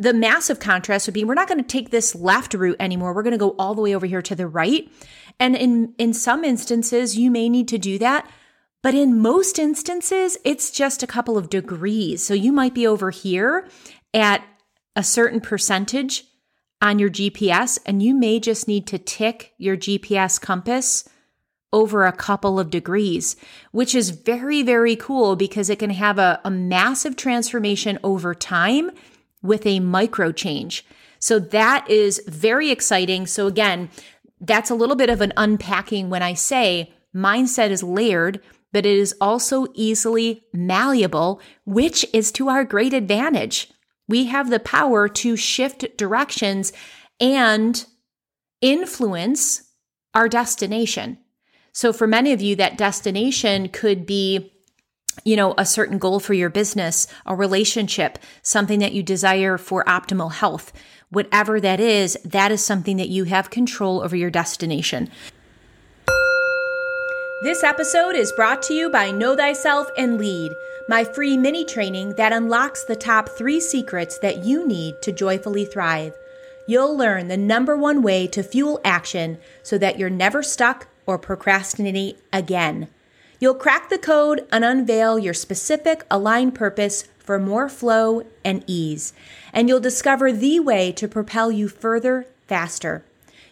the 0.00 0.14
massive 0.14 0.60
contrast 0.60 1.08
would 1.08 1.14
be 1.14 1.24
we're 1.24 1.34
not 1.34 1.48
going 1.48 1.58
to 1.58 1.66
take 1.66 1.90
this 1.90 2.14
left 2.14 2.54
route 2.54 2.76
anymore. 2.78 3.12
We're 3.12 3.24
going 3.24 3.32
to 3.32 3.36
go 3.36 3.56
all 3.58 3.74
the 3.74 3.82
way 3.82 3.96
over 3.96 4.06
here 4.06 4.22
to 4.22 4.36
the 4.36 4.46
right. 4.46 4.88
And 5.40 5.56
in 5.56 5.94
in 5.98 6.14
some 6.14 6.44
instances 6.44 7.18
you 7.18 7.32
may 7.32 7.48
need 7.48 7.66
to 7.68 7.78
do 7.78 7.98
that 7.98 8.30
but 8.82 8.94
in 8.94 9.20
most 9.20 9.58
instances, 9.58 10.36
it's 10.44 10.70
just 10.70 11.02
a 11.02 11.06
couple 11.06 11.36
of 11.36 11.50
degrees. 11.50 12.22
So 12.22 12.34
you 12.34 12.52
might 12.52 12.74
be 12.74 12.86
over 12.86 13.10
here 13.10 13.68
at 14.14 14.44
a 14.94 15.02
certain 15.02 15.40
percentage 15.40 16.24
on 16.80 16.98
your 16.98 17.10
GPS, 17.10 17.78
and 17.86 18.02
you 18.02 18.14
may 18.14 18.38
just 18.38 18.68
need 18.68 18.86
to 18.86 18.98
tick 18.98 19.52
your 19.58 19.76
GPS 19.76 20.40
compass 20.40 21.08
over 21.72 22.06
a 22.06 22.12
couple 22.12 22.58
of 22.58 22.70
degrees, 22.70 23.36
which 23.72 23.94
is 23.94 24.10
very, 24.10 24.62
very 24.62 24.96
cool 24.96 25.36
because 25.36 25.68
it 25.68 25.78
can 25.78 25.90
have 25.90 26.18
a, 26.18 26.40
a 26.44 26.50
massive 26.50 27.16
transformation 27.16 27.98
over 28.02 28.34
time 28.34 28.90
with 29.42 29.66
a 29.66 29.80
micro 29.80 30.32
change. 30.32 30.84
So 31.18 31.38
that 31.38 31.88
is 31.90 32.22
very 32.26 32.70
exciting. 32.70 33.26
So, 33.26 33.46
again, 33.46 33.90
that's 34.40 34.70
a 34.70 34.74
little 34.74 34.96
bit 34.96 35.10
of 35.10 35.20
an 35.20 35.32
unpacking 35.36 36.10
when 36.10 36.22
I 36.22 36.34
say 36.34 36.92
mindset 37.14 37.70
is 37.70 37.82
layered 37.82 38.40
but 38.72 38.86
it 38.86 38.96
is 38.96 39.14
also 39.20 39.66
easily 39.74 40.44
malleable, 40.52 41.40
which 41.64 42.06
is 42.12 42.30
to 42.32 42.48
our 42.48 42.64
great 42.64 42.92
advantage. 42.92 43.70
We 44.06 44.26
have 44.26 44.50
the 44.50 44.60
power 44.60 45.08
to 45.08 45.36
shift 45.36 45.96
directions 45.96 46.72
and 47.20 47.84
influence 48.60 49.62
our 50.14 50.28
destination. 50.28 51.18
So, 51.72 51.92
for 51.92 52.06
many 52.06 52.32
of 52.32 52.40
you, 52.40 52.56
that 52.56 52.78
destination 52.78 53.68
could 53.68 54.06
be 54.06 54.52
you 55.24 55.36
know, 55.36 55.54
a 55.58 55.66
certain 55.66 55.98
goal 55.98 56.20
for 56.20 56.34
your 56.34 56.50
business, 56.50 57.06
a 57.26 57.34
relationship, 57.34 58.18
something 58.42 58.78
that 58.80 58.92
you 58.92 59.02
desire 59.02 59.58
for 59.58 59.84
optimal 59.84 60.32
health. 60.32 60.72
Whatever 61.10 61.60
that 61.60 61.80
is, 61.80 62.18
that 62.24 62.52
is 62.52 62.64
something 62.64 62.98
that 62.98 63.08
you 63.08 63.24
have 63.24 63.50
control 63.50 64.02
over 64.02 64.14
your 64.14 64.30
destination. 64.30 65.10
This 67.40 67.62
episode 67.62 68.16
is 68.16 68.32
brought 68.32 68.62
to 68.62 68.74
you 68.74 68.90
by 68.90 69.12
Know 69.12 69.36
Thyself 69.36 69.86
and 69.96 70.18
Lead, 70.18 70.50
my 70.88 71.04
free 71.04 71.36
mini 71.36 71.64
training 71.64 72.14
that 72.16 72.32
unlocks 72.32 72.82
the 72.82 72.96
top 72.96 73.28
three 73.28 73.60
secrets 73.60 74.18
that 74.18 74.44
you 74.44 74.66
need 74.66 74.96
to 75.02 75.12
joyfully 75.12 75.64
thrive. 75.64 76.14
You'll 76.66 76.96
learn 76.96 77.28
the 77.28 77.36
number 77.36 77.76
one 77.76 78.02
way 78.02 78.26
to 78.26 78.42
fuel 78.42 78.80
action 78.84 79.38
so 79.62 79.78
that 79.78 80.00
you're 80.00 80.10
never 80.10 80.42
stuck 80.42 80.88
or 81.06 81.16
procrastinating 81.16 82.16
again. 82.32 82.88
You'll 83.38 83.54
crack 83.54 83.88
the 83.88 83.98
code 83.98 84.44
and 84.50 84.64
unveil 84.64 85.16
your 85.16 85.32
specific 85.32 86.04
aligned 86.10 86.56
purpose 86.56 87.04
for 87.20 87.38
more 87.38 87.68
flow 87.68 88.24
and 88.44 88.64
ease. 88.66 89.12
And 89.52 89.68
you'll 89.68 89.78
discover 89.78 90.32
the 90.32 90.58
way 90.58 90.90
to 90.90 91.06
propel 91.06 91.52
you 91.52 91.68
further 91.68 92.26
faster. 92.48 93.04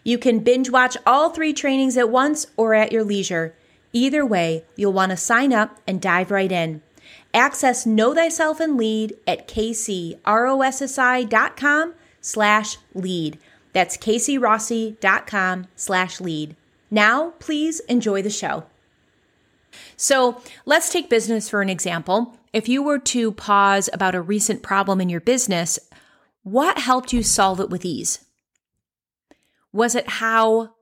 You 0.02 0.18
can 0.18 0.40
binge 0.40 0.70
watch 0.70 0.96
all 1.06 1.30
three 1.30 1.52
trainings 1.52 1.96
at 1.96 2.10
once 2.10 2.48
or 2.56 2.74
at 2.74 2.90
your 2.90 3.04
leisure. 3.04 3.54
Either 3.92 4.24
way, 4.26 4.64
you'll 4.76 4.92
want 4.92 5.10
to 5.10 5.16
sign 5.16 5.52
up 5.52 5.78
and 5.86 6.00
dive 6.00 6.30
right 6.30 6.52
in. 6.52 6.82
Access 7.32 7.86
Know 7.86 8.14
Thyself 8.14 8.60
and 8.60 8.76
Lead 8.76 9.14
at 9.26 9.48
kcrossi.com 9.48 10.24
slash 12.20 12.78
lead. 12.94 13.38
That's 13.72 13.96
kcrossi.com 13.96 15.66
slash 15.76 16.20
lead. 16.20 16.56
Now, 16.90 17.30
please 17.38 17.80
enjoy 17.80 18.22
the 18.22 18.30
show. 18.30 18.64
So 19.96 20.40
let's 20.64 20.90
take 20.90 21.10
business 21.10 21.48
for 21.48 21.60
an 21.60 21.68
example. 21.68 22.38
If 22.52 22.68
you 22.68 22.82
were 22.82 22.98
to 23.00 23.32
pause 23.32 23.90
about 23.92 24.14
a 24.14 24.22
recent 24.22 24.62
problem 24.62 25.00
in 25.00 25.08
your 25.08 25.20
business, 25.20 25.78
what 26.42 26.78
helped 26.78 27.12
you 27.12 27.22
solve 27.22 27.60
it 27.60 27.68
with 27.68 27.84
ease? 27.84 28.24
Was 29.72 29.94
it 29.94 30.08
how, 30.08 30.75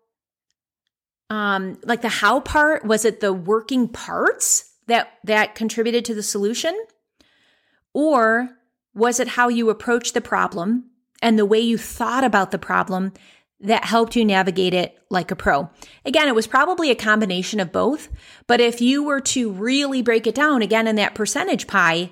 um, 1.30 1.78
like 1.84 2.02
the 2.02 2.08
how 2.08 2.40
part? 2.40 2.84
Was 2.84 3.04
it 3.04 3.20
the 3.20 3.32
working 3.32 3.88
parts 3.88 4.72
that, 4.86 5.18
that 5.24 5.54
contributed 5.54 6.04
to 6.06 6.14
the 6.14 6.22
solution? 6.22 6.74
Or 7.92 8.50
was 8.94 9.20
it 9.20 9.28
how 9.28 9.48
you 9.48 9.70
approached 9.70 10.14
the 10.14 10.20
problem 10.20 10.90
and 11.22 11.38
the 11.38 11.46
way 11.46 11.60
you 11.60 11.78
thought 11.78 12.24
about 12.24 12.50
the 12.50 12.58
problem 12.58 13.12
that 13.60 13.84
helped 13.84 14.14
you 14.14 14.24
navigate 14.24 14.74
it 14.74 14.98
like 15.10 15.30
a 15.30 15.36
pro. 15.36 15.70
Again, 16.04 16.28
it 16.28 16.34
was 16.34 16.46
probably 16.46 16.90
a 16.90 16.94
combination 16.94 17.60
of 17.60 17.72
both, 17.72 18.10
but 18.46 18.60
if 18.60 18.80
you 18.80 19.02
were 19.02 19.20
to 19.20 19.50
really 19.50 20.02
break 20.02 20.26
it 20.26 20.34
down 20.34 20.60
again 20.60 20.86
in 20.86 20.96
that 20.96 21.14
percentage 21.14 21.66
pie, 21.66 22.10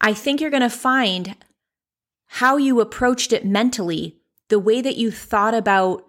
I 0.00 0.12
think 0.12 0.40
you're 0.40 0.50
going 0.50 0.60
to 0.60 0.70
find 0.70 1.36
how 2.26 2.58
you 2.58 2.80
approached 2.80 3.32
it 3.32 3.46
mentally, 3.46 4.18
the 4.48 4.58
way 4.58 4.82
that 4.82 4.96
you 4.96 5.10
thought 5.10 5.54
about 5.54 6.05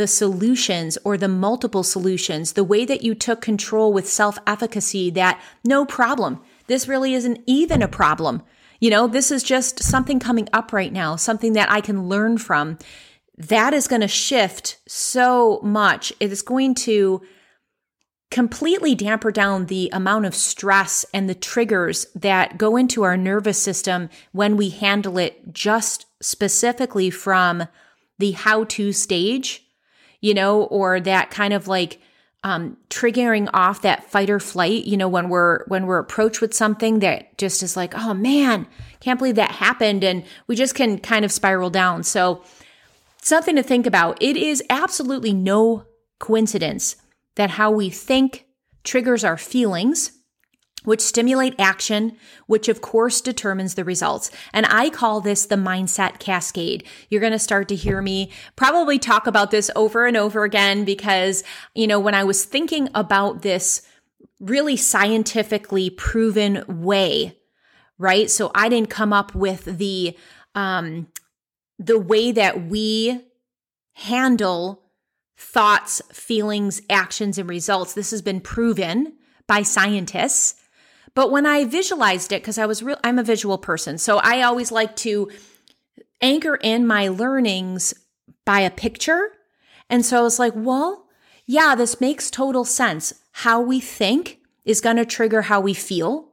the 0.00 0.06
solutions 0.06 0.96
or 1.04 1.18
the 1.18 1.28
multiple 1.28 1.82
solutions, 1.82 2.54
the 2.54 2.64
way 2.64 2.86
that 2.86 3.02
you 3.02 3.14
took 3.14 3.42
control 3.42 3.92
with 3.92 4.08
self 4.08 4.38
efficacy 4.46 5.10
that 5.10 5.38
no 5.62 5.84
problem. 5.84 6.40
This 6.68 6.88
really 6.88 7.12
isn't 7.12 7.42
even 7.46 7.82
a 7.82 7.88
problem. 7.88 8.42
You 8.80 8.88
know, 8.88 9.06
this 9.06 9.30
is 9.30 9.42
just 9.42 9.82
something 9.82 10.18
coming 10.18 10.48
up 10.54 10.72
right 10.72 10.90
now, 10.90 11.16
something 11.16 11.52
that 11.52 11.70
I 11.70 11.82
can 11.82 12.08
learn 12.08 12.38
from 12.38 12.78
that 13.36 13.74
is 13.74 13.88
going 13.88 14.00
to 14.00 14.08
shift 14.08 14.78
so 14.88 15.60
much. 15.62 16.14
It 16.18 16.32
is 16.32 16.40
going 16.40 16.76
to 16.76 17.20
completely 18.30 18.94
damper 18.94 19.30
down 19.30 19.66
the 19.66 19.90
amount 19.92 20.24
of 20.24 20.34
stress 20.34 21.04
and 21.12 21.28
the 21.28 21.34
triggers 21.34 22.06
that 22.14 22.56
go 22.56 22.78
into 22.78 23.02
our 23.02 23.18
nervous 23.18 23.60
system 23.60 24.08
when 24.32 24.56
we 24.56 24.70
handle 24.70 25.18
it 25.18 25.52
just 25.52 26.06
specifically 26.22 27.10
from 27.10 27.68
the 28.18 28.30
how 28.30 28.64
to 28.64 28.94
stage, 28.94 29.66
you 30.20 30.34
know, 30.34 30.64
or 30.64 31.00
that 31.00 31.30
kind 31.30 31.52
of 31.52 31.68
like 31.68 32.00
um, 32.42 32.76
triggering 32.88 33.50
off 33.52 33.82
that 33.82 34.10
fight 34.10 34.30
or 34.30 34.40
flight, 34.40 34.84
you 34.84 34.96
know, 34.96 35.08
when 35.08 35.28
we're 35.28 35.64
when 35.66 35.86
we're 35.86 35.98
approached 35.98 36.40
with 36.40 36.54
something 36.54 37.00
that 37.00 37.36
just 37.36 37.62
is 37.62 37.76
like, 37.76 37.94
oh 37.94 38.14
man, 38.14 38.66
can't 39.00 39.18
believe 39.18 39.34
that 39.34 39.50
happened, 39.50 40.04
and 40.04 40.24
we 40.46 40.56
just 40.56 40.74
can 40.74 40.98
kind 40.98 41.24
of 41.24 41.32
spiral 41.32 41.70
down. 41.70 42.02
So 42.02 42.42
something 43.20 43.56
to 43.56 43.62
think 43.62 43.86
about. 43.86 44.22
It 44.22 44.36
is 44.36 44.62
absolutely 44.70 45.34
no 45.34 45.84
coincidence 46.18 46.96
that 47.34 47.50
how 47.50 47.70
we 47.70 47.90
think 47.90 48.46
triggers 48.84 49.24
our 49.24 49.36
feelings, 49.36 50.12
which 50.84 51.00
stimulate 51.00 51.54
action, 51.58 52.16
which 52.46 52.68
of 52.68 52.80
course 52.80 53.20
determines 53.20 53.74
the 53.74 53.84
results. 53.84 54.30
And 54.52 54.66
I 54.66 54.90
call 54.90 55.20
this 55.20 55.46
the 55.46 55.56
mindset 55.56 56.18
cascade. 56.18 56.84
You're 57.08 57.20
going 57.20 57.32
to 57.32 57.38
start 57.38 57.68
to 57.68 57.76
hear 57.76 58.00
me 58.00 58.30
probably 58.56 58.98
talk 58.98 59.26
about 59.26 59.50
this 59.50 59.70
over 59.76 60.06
and 60.06 60.16
over 60.16 60.44
again 60.44 60.84
because, 60.84 61.44
you 61.74 61.86
know, 61.86 62.00
when 62.00 62.14
I 62.14 62.24
was 62.24 62.44
thinking 62.44 62.88
about 62.94 63.42
this 63.42 63.82
really 64.40 64.76
scientifically 64.76 65.90
proven 65.90 66.64
way, 66.66 67.36
right? 67.98 68.30
So 68.30 68.50
I 68.54 68.68
didn't 68.70 68.90
come 68.90 69.12
up 69.12 69.34
with 69.34 69.64
the, 69.64 70.16
um, 70.54 71.08
the 71.78 71.98
way 71.98 72.32
that 72.32 72.66
we 72.66 73.20
handle 73.92 74.82
thoughts, 75.36 76.00
feelings, 76.12 76.80
actions, 76.88 77.36
and 77.38 77.48
results. 77.48 77.92
This 77.94 78.10
has 78.10 78.22
been 78.22 78.40
proven 78.40 79.14
by 79.46 79.62
scientists. 79.62 80.54
But 81.14 81.30
when 81.30 81.46
I 81.46 81.64
visualized 81.64 82.32
it, 82.32 82.42
because 82.42 82.58
I 82.58 82.66
was 82.66 82.82
real, 82.82 82.98
I'm 83.02 83.18
a 83.18 83.24
visual 83.24 83.58
person. 83.58 83.98
So 83.98 84.18
I 84.18 84.42
always 84.42 84.70
like 84.70 84.96
to 84.96 85.30
anchor 86.20 86.56
in 86.56 86.86
my 86.86 87.08
learnings 87.08 87.94
by 88.44 88.60
a 88.60 88.70
picture. 88.70 89.32
And 89.88 90.04
so 90.04 90.18
I 90.18 90.22
was 90.22 90.38
like, 90.38 90.52
well, 90.54 91.06
yeah, 91.46 91.74
this 91.74 92.00
makes 92.00 92.30
total 92.30 92.64
sense. 92.64 93.12
How 93.32 93.60
we 93.60 93.80
think 93.80 94.38
is 94.64 94.80
going 94.80 94.96
to 94.96 95.04
trigger 95.04 95.42
how 95.42 95.60
we 95.60 95.74
feel. 95.74 96.28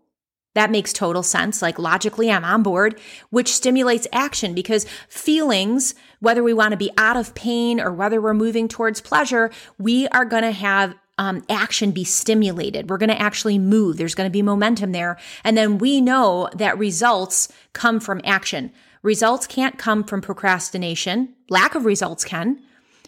That 0.54 0.72
makes 0.72 0.92
total 0.92 1.24
sense. 1.24 1.62
Like 1.62 1.78
logically, 1.78 2.32
I'm 2.32 2.44
on 2.44 2.64
board, 2.64 3.00
which 3.30 3.54
stimulates 3.54 4.08
action 4.12 4.54
because 4.54 4.86
feelings, 5.08 5.94
whether 6.20 6.44
we 6.44 6.54
want 6.54 6.72
to 6.72 6.78
be 6.78 6.92
out 6.98 7.16
of 7.16 7.36
pain 7.36 7.80
or 7.80 7.92
whether 7.92 8.20
we're 8.20 8.34
moving 8.34 8.68
towards 8.68 9.02
pleasure, 9.02 9.52
we 9.78 10.08
are 10.08 10.26
going 10.26 10.44
to 10.44 10.52
have 10.52 10.96
um, 11.18 11.44
action 11.50 11.92
be 11.92 12.04
stimulated. 12.04 12.90
We're 12.90 12.98
going 12.98 13.10
to 13.10 13.22
actually 13.22 13.60
move. 13.60 13.98
There's 13.98 14.16
going 14.16 14.30
to 14.30 14.34
be 14.34 14.42
momentum 14.42 14.92
there. 14.92 15.18
And 15.44 15.58
then 15.58 15.78
we 15.78 16.02
know 16.02 16.50
that 16.56 16.78
results 16.78 17.48
come 17.74 18.00
from 18.00 18.22
action. 18.24 18.72
Results 19.02 19.48
can't 19.48 19.78
come 19.78 20.04
from 20.04 20.22
procrastination. 20.22 21.34
Lack 21.50 21.76
of 21.76 21.86
results 21.86 22.24
can 22.24 22.62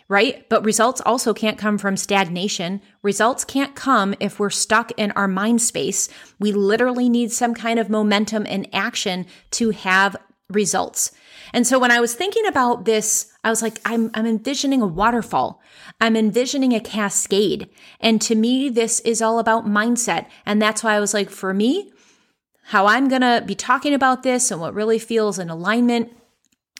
right? 0.10 0.50
But 0.50 0.66
results 0.66 1.02
also 1.06 1.34
can't 1.34 1.58
come 1.58 1.78
from 1.78 1.96
stagnation. 1.96 2.82
Results 3.04 3.46
can't 3.46 3.76
come 3.76 4.16
if 4.20 4.40
we're 4.40 4.50
stuck 4.50 4.92
in 4.98 5.12
our 5.12 5.28
mind 5.28 5.62
space. 5.62 6.10
We 6.40 6.52
literally 6.52 7.08
need 7.08 7.32
some 7.32 7.54
kind 7.54 7.80
of 7.80 7.90
momentum 7.92 8.46
and 8.50 8.68
action 8.74 9.28
to 9.52 9.70
have 9.70 10.18
results. 10.50 11.12
And 11.54 11.66
so 11.66 11.80
when 11.80 11.92
I 11.92 12.00
was 12.00 12.14
thinking 12.14 12.46
about 12.46 12.86
this, 12.86 13.32
I 13.44 13.50
was 13.50 13.62
like, 13.62 13.80
I'm, 13.86 14.12
I'm 14.14 14.26
envisioning 14.26 14.82
a 14.82 14.88
waterfall. 14.88 15.62
I'm 16.02 16.16
envisioning 16.16 16.74
a 16.74 16.80
cascade. 16.80 17.70
And 18.00 18.22
to 18.22 18.36
me, 18.36 18.70
this 18.70 19.00
is 19.02 19.22
all 19.22 19.40
about 19.40 19.66
mindset. 19.66 20.28
And 20.46 20.62
that's 20.62 20.84
why 20.84 20.94
I 20.94 21.00
was 21.00 21.14
like, 21.14 21.30
for 21.30 21.54
me, 21.54 21.92
how 22.66 22.86
I'm 22.86 23.10
going 23.10 23.22
to 23.22 23.44
be 23.46 23.56
talking 23.56 23.94
about 23.94 24.24
this 24.24 24.52
and 24.52 24.62
what 24.62 24.76
really 24.76 25.00
feels 25.00 25.40
in 25.40 25.50
alignment 25.50 26.12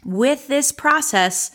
with 0.06 0.48
this 0.48 0.72
process 0.72 1.52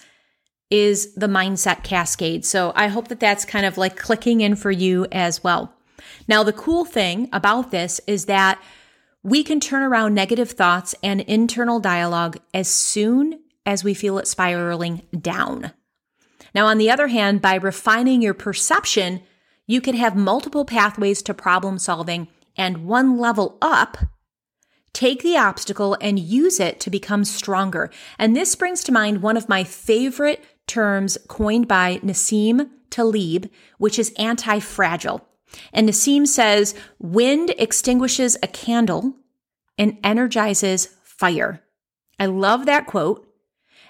is 0.70 1.14
the 1.14 1.28
mindset 1.28 1.84
cascade. 1.84 2.44
So 2.44 2.72
I 2.74 2.88
hope 2.88 3.08
that 3.08 3.20
that's 3.20 3.44
kind 3.44 3.64
of 3.64 3.78
like 3.78 3.96
clicking 3.96 4.40
in 4.40 4.56
for 4.56 4.70
you 4.70 5.06
as 5.12 5.44
well. 5.44 5.72
Now, 6.26 6.42
the 6.42 6.52
cool 6.52 6.84
thing 6.84 7.28
about 7.32 7.70
this 7.70 8.00
is 8.06 8.26
that 8.26 8.60
we 9.24 9.42
can 9.42 9.58
turn 9.58 9.82
around 9.82 10.14
negative 10.14 10.52
thoughts 10.52 10.94
and 11.02 11.22
internal 11.22 11.80
dialogue 11.80 12.36
as 12.52 12.68
soon 12.68 13.40
as 13.66 13.82
we 13.82 13.94
feel 13.94 14.18
it 14.18 14.28
spiraling 14.28 15.02
down. 15.18 15.72
Now, 16.54 16.66
on 16.66 16.78
the 16.78 16.90
other 16.90 17.08
hand, 17.08 17.42
by 17.42 17.56
refining 17.56 18.22
your 18.22 18.34
perception, 18.34 19.22
you 19.66 19.80
can 19.80 19.96
have 19.96 20.14
multiple 20.14 20.64
pathways 20.64 21.22
to 21.22 21.34
problem 21.34 21.78
solving 21.78 22.28
and 22.56 22.86
one 22.86 23.18
level 23.18 23.58
up 23.60 23.98
Take 24.94 25.24
the 25.24 25.36
obstacle 25.36 25.98
and 26.00 26.20
use 26.20 26.60
it 26.60 26.78
to 26.80 26.88
become 26.88 27.24
stronger. 27.24 27.90
And 28.16 28.34
this 28.34 28.54
brings 28.54 28.84
to 28.84 28.92
mind 28.92 29.22
one 29.22 29.36
of 29.36 29.48
my 29.48 29.64
favorite 29.64 30.42
terms 30.68 31.18
coined 31.26 31.66
by 31.66 31.98
Nassim 31.98 32.70
Taleb, 32.90 33.50
which 33.78 33.98
is 33.98 34.14
anti 34.16 34.60
fragile. 34.60 35.28
And 35.72 35.88
Nassim 35.88 36.26
says, 36.26 36.74
wind 36.98 37.54
extinguishes 37.58 38.36
a 38.42 38.46
candle 38.46 39.14
and 39.78 39.98
energizes 40.04 40.86
fire. 41.02 41.62
I 42.18 42.26
love 42.26 42.66
that 42.66 42.86
quote. 42.86 43.26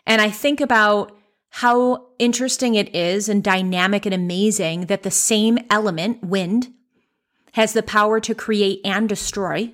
And 0.07 0.21
I 0.21 0.31
think 0.31 0.61
about 0.61 1.17
how 1.51 2.09
interesting 2.19 2.75
it 2.75 2.95
is 2.95 3.29
and 3.29 3.43
dynamic 3.43 4.07
and 4.07 4.15
amazing 4.15 4.87
that 4.87 5.03
the 5.03 5.11
same 5.11 5.59
element, 5.71 6.23
wind, 6.23 6.73
has 7.53 7.73
the 7.73 7.83
power 7.83 8.19
to 8.21 8.35
create 8.35 8.81
and 8.85 9.09
destroy. 9.09 9.73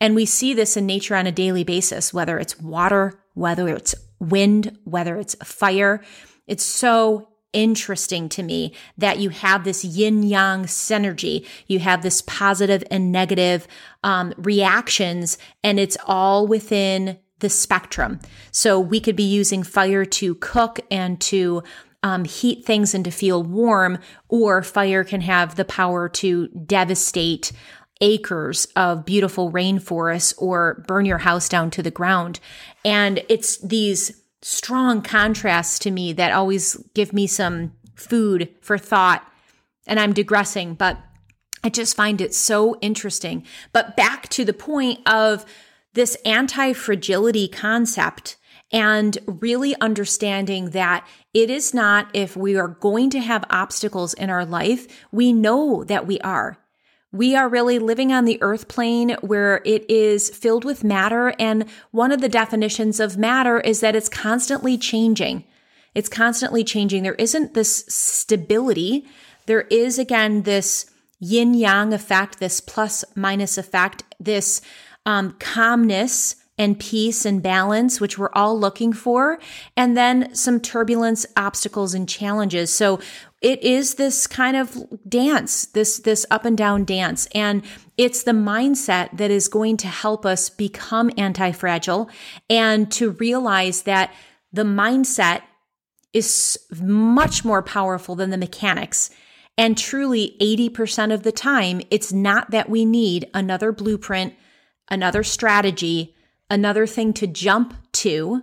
And 0.00 0.14
we 0.14 0.26
see 0.26 0.52
this 0.54 0.76
in 0.76 0.86
nature 0.86 1.16
on 1.16 1.26
a 1.26 1.32
daily 1.32 1.64
basis, 1.64 2.12
whether 2.12 2.38
it's 2.38 2.60
water, 2.60 3.18
whether 3.34 3.68
it's 3.68 3.94
wind, 4.20 4.76
whether 4.84 5.16
it's 5.16 5.34
fire. 5.36 6.02
It's 6.46 6.64
so 6.64 7.28
interesting 7.52 8.28
to 8.30 8.42
me 8.42 8.74
that 8.96 9.18
you 9.18 9.30
have 9.30 9.64
this 9.64 9.84
yin 9.84 10.22
yang 10.22 10.64
synergy. 10.64 11.46
You 11.66 11.78
have 11.80 12.02
this 12.02 12.22
positive 12.22 12.84
and 12.90 13.10
negative 13.10 13.66
um, 14.04 14.34
reactions, 14.36 15.38
and 15.64 15.80
it's 15.80 15.96
all 16.06 16.46
within 16.46 17.18
the 17.40 17.48
spectrum. 17.48 18.20
So 18.50 18.80
we 18.80 19.00
could 19.00 19.16
be 19.16 19.22
using 19.22 19.62
fire 19.62 20.04
to 20.04 20.34
cook 20.36 20.80
and 20.90 21.20
to 21.22 21.62
um, 22.02 22.24
heat 22.24 22.64
things 22.64 22.94
and 22.94 23.04
to 23.04 23.10
feel 23.10 23.42
warm, 23.42 23.98
or 24.28 24.62
fire 24.62 25.04
can 25.04 25.20
have 25.22 25.56
the 25.56 25.64
power 25.64 26.08
to 26.08 26.48
devastate 26.48 27.52
acres 28.00 28.66
of 28.76 29.04
beautiful 29.04 29.50
rainforests 29.50 30.32
or 30.38 30.84
burn 30.86 31.04
your 31.04 31.18
house 31.18 31.48
down 31.48 31.70
to 31.70 31.82
the 31.82 31.90
ground. 31.90 32.38
And 32.84 33.24
it's 33.28 33.58
these 33.58 34.22
strong 34.42 35.02
contrasts 35.02 35.78
to 35.80 35.90
me 35.90 36.12
that 36.12 36.32
always 36.32 36.76
give 36.94 37.12
me 37.12 37.26
some 37.26 37.72
food 37.94 38.54
for 38.60 38.78
thought. 38.78 39.26
And 39.86 39.98
I'm 39.98 40.12
digressing, 40.12 40.74
but 40.74 40.98
I 41.64 41.70
just 41.70 41.96
find 41.96 42.20
it 42.20 42.34
so 42.34 42.78
interesting. 42.80 43.44
But 43.72 43.96
back 43.96 44.28
to 44.30 44.44
the 44.44 44.52
point 44.52 45.00
of 45.06 45.44
this 45.94 46.16
anti 46.24 46.72
fragility 46.72 47.48
concept 47.48 48.36
and 48.70 49.16
really 49.26 49.74
understanding 49.80 50.70
that 50.70 51.06
it 51.32 51.50
is 51.50 51.72
not 51.72 52.08
if 52.12 52.36
we 52.36 52.56
are 52.56 52.68
going 52.68 53.10
to 53.10 53.20
have 53.20 53.44
obstacles 53.50 54.14
in 54.14 54.30
our 54.30 54.44
life, 54.44 54.86
we 55.10 55.32
know 55.32 55.84
that 55.84 56.06
we 56.06 56.20
are. 56.20 56.58
We 57.10 57.34
are 57.34 57.48
really 57.48 57.78
living 57.78 58.12
on 58.12 58.26
the 58.26 58.38
earth 58.42 58.68
plane 58.68 59.16
where 59.22 59.62
it 59.64 59.88
is 59.90 60.28
filled 60.28 60.64
with 60.64 60.84
matter. 60.84 61.34
And 61.38 61.64
one 61.90 62.12
of 62.12 62.20
the 62.20 62.28
definitions 62.28 63.00
of 63.00 63.16
matter 63.16 63.60
is 63.60 63.80
that 63.80 63.96
it's 63.96 64.10
constantly 64.10 64.76
changing. 64.76 65.44
It's 65.94 66.08
constantly 66.10 66.64
changing. 66.64 67.02
There 67.02 67.14
isn't 67.14 67.54
this 67.54 67.84
stability. 67.88 69.06
There 69.46 69.62
is, 69.62 69.98
again, 69.98 70.42
this 70.42 70.90
yin 71.18 71.54
yang 71.54 71.94
effect, 71.94 72.40
this 72.40 72.60
plus 72.60 73.04
minus 73.16 73.56
effect, 73.56 74.04
this 74.20 74.60
um, 75.06 75.34
calmness 75.38 76.36
and 76.58 76.78
peace 76.78 77.24
and 77.24 77.42
balance, 77.42 78.00
which 78.00 78.18
we're 78.18 78.32
all 78.32 78.58
looking 78.58 78.92
for, 78.92 79.38
and 79.76 79.96
then 79.96 80.34
some 80.34 80.60
turbulence, 80.60 81.24
obstacles, 81.36 81.94
and 81.94 82.08
challenges. 82.08 82.72
So 82.72 82.98
it 83.40 83.62
is 83.62 83.94
this 83.94 84.26
kind 84.26 84.56
of 84.56 84.76
dance, 85.08 85.66
this, 85.66 85.98
this 85.98 86.26
up 86.30 86.44
and 86.44 86.58
down 86.58 86.84
dance. 86.84 87.26
And 87.34 87.62
it's 87.96 88.24
the 88.24 88.32
mindset 88.32 89.16
that 89.16 89.30
is 89.30 89.48
going 89.48 89.76
to 89.78 89.88
help 89.88 90.26
us 90.26 90.50
become 90.50 91.10
anti 91.16 91.52
fragile 91.52 92.10
and 92.50 92.90
to 92.92 93.10
realize 93.12 93.82
that 93.82 94.12
the 94.52 94.64
mindset 94.64 95.42
is 96.12 96.58
much 96.80 97.44
more 97.44 97.62
powerful 97.62 98.16
than 98.16 98.30
the 98.30 98.38
mechanics. 98.38 99.10
And 99.56 99.76
truly, 99.76 100.36
80% 100.40 101.12
of 101.12 101.22
the 101.22 101.32
time, 101.32 101.80
it's 101.90 102.12
not 102.12 102.50
that 102.50 102.70
we 102.70 102.84
need 102.84 103.28
another 103.34 103.72
blueprint, 103.72 104.34
another 104.88 105.22
strategy, 105.22 106.14
another 106.48 106.86
thing 106.86 107.12
to 107.14 107.26
jump 107.26 107.74
to. 107.92 108.42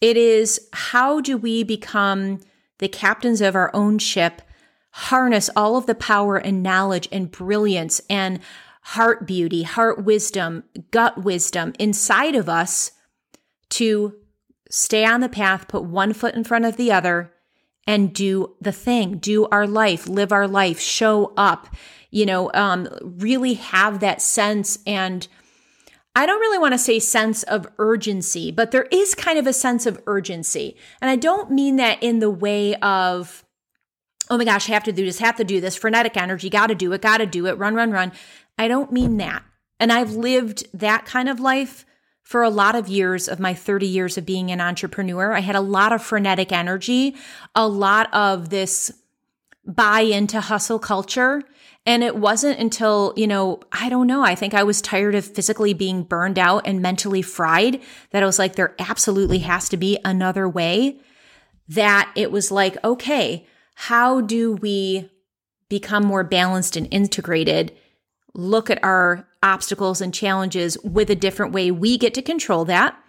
It 0.00 0.16
is 0.16 0.68
how 0.72 1.20
do 1.20 1.36
we 1.36 1.62
become 1.62 2.40
the 2.78 2.88
captains 2.88 3.40
of 3.40 3.54
our 3.54 3.70
own 3.74 3.98
ship, 3.98 4.42
harness 4.90 5.50
all 5.54 5.76
of 5.76 5.86
the 5.86 5.94
power 5.94 6.36
and 6.36 6.62
knowledge 6.62 7.08
and 7.12 7.30
brilliance 7.30 8.00
and 8.08 8.40
heart 8.82 9.26
beauty, 9.26 9.64
heart 9.64 10.04
wisdom, 10.04 10.64
gut 10.90 11.22
wisdom 11.22 11.74
inside 11.78 12.34
of 12.34 12.48
us 12.48 12.92
to 13.70 14.14
stay 14.70 15.04
on 15.04 15.20
the 15.20 15.28
path, 15.28 15.68
put 15.68 15.84
one 15.84 16.12
foot 16.12 16.34
in 16.34 16.44
front 16.44 16.64
of 16.64 16.76
the 16.76 16.90
other, 16.90 17.32
and 17.86 18.12
do 18.12 18.54
the 18.60 18.72
thing, 18.72 19.16
do 19.16 19.46
our 19.46 19.66
life, 19.66 20.06
live 20.06 20.30
our 20.30 20.46
life, 20.46 20.78
show 20.78 21.32
up, 21.36 21.74
you 22.10 22.26
know, 22.26 22.50
um, 22.52 22.88
really 23.02 23.54
have 23.54 24.00
that 24.00 24.20
sense 24.20 24.78
and 24.86 25.26
I 26.18 26.26
don't 26.26 26.40
really 26.40 26.58
want 26.58 26.74
to 26.74 26.78
say 26.78 26.98
sense 26.98 27.44
of 27.44 27.68
urgency, 27.78 28.50
but 28.50 28.72
there 28.72 28.88
is 28.90 29.14
kind 29.14 29.38
of 29.38 29.46
a 29.46 29.52
sense 29.52 29.86
of 29.86 30.02
urgency. 30.04 30.76
And 31.00 31.08
I 31.08 31.14
don't 31.14 31.52
mean 31.52 31.76
that 31.76 32.02
in 32.02 32.18
the 32.18 32.28
way 32.28 32.74
of, 32.74 33.44
oh 34.28 34.36
my 34.36 34.44
gosh, 34.44 34.68
I 34.68 34.72
have 34.72 34.82
to 34.84 34.92
do 34.92 35.04
this, 35.04 35.20
have 35.20 35.36
to 35.36 35.44
do 35.44 35.60
this, 35.60 35.76
frenetic 35.76 36.16
energy, 36.16 36.50
got 36.50 36.66
to 36.66 36.74
do 36.74 36.92
it, 36.92 37.02
got 37.02 37.18
to 37.18 37.26
do 37.26 37.46
it, 37.46 37.56
run, 37.56 37.76
run, 37.76 37.92
run. 37.92 38.10
I 38.58 38.66
don't 38.66 38.90
mean 38.90 39.18
that. 39.18 39.44
And 39.78 39.92
I've 39.92 40.10
lived 40.10 40.66
that 40.74 41.06
kind 41.06 41.28
of 41.28 41.38
life 41.38 41.86
for 42.24 42.42
a 42.42 42.50
lot 42.50 42.74
of 42.74 42.88
years 42.88 43.28
of 43.28 43.38
my 43.38 43.54
30 43.54 43.86
years 43.86 44.18
of 44.18 44.26
being 44.26 44.50
an 44.50 44.60
entrepreneur. 44.60 45.32
I 45.32 45.40
had 45.40 45.54
a 45.54 45.60
lot 45.60 45.92
of 45.92 46.02
frenetic 46.02 46.50
energy, 46.50 47.14
a 47.54 47.68
lot 47.68 48.12
of 48.12 48.48
this 48.48 48.90
buy 49.64 50.00
into 50.00 50.40
hustle 50.40 50.80
culture. 50.80 51.44
And 51.88 52.04
it 52.04 52.16
wasn't 52.16 52.60
until, 52.60 53.14
you 53.16 53.26
know, 53.26 53.60
I 53.72 53.88
don't 53.88 54.06
know, 54.06 54.22
I 54.22 54.34
think 54.34 54.52
I 54.52 54.62
was 54.62 54.82
tired 54.82 55.14
of 55.14 55.24
physically 55.24 55.72
being 55.72 56.02
burned 56.02 56.38
out 56.38 56.66
and 56.66 56.82
mentally 56.82 57.22
fried 57.22 57.80
that 58.10 58.22
I 58.22 58.26
was 58.26 58.38
like, 58.38 58.56
there 58.56 58.74
absolutely 58.78 59.38
has 59.38 59.70
to 59.70 59.78
be 59.78 59.98
another 60.04 60.46
way. 60.46 61.00
That 61.66 62.12
it 62.14 62.30
was 62.30 62.50
like, 62.50 62.76
okay, 62.84 63.46
how 63.74 64.20
do 64.20 64.52
we 64.52 65.10
become 65.70 66.04
more 66.04 66.24
balanced 66.24 66.76
and 66.76 66.86
integrated? 66.90 67.74
Look 68.34 68.68
at 68.68 68.84
our 68.84 69.26
obstacles 69.42 70.02
and 70.02 70.12
challenges 70.12 70.76
with 70.84 71.08
a 71.08 71.16
different 71.16 71.54
way. 71.54 71.70
We 71.70 71.96
get 71.96 72.12
to 72.14 72.22
control 72.22 72.66
that 72.66 73.02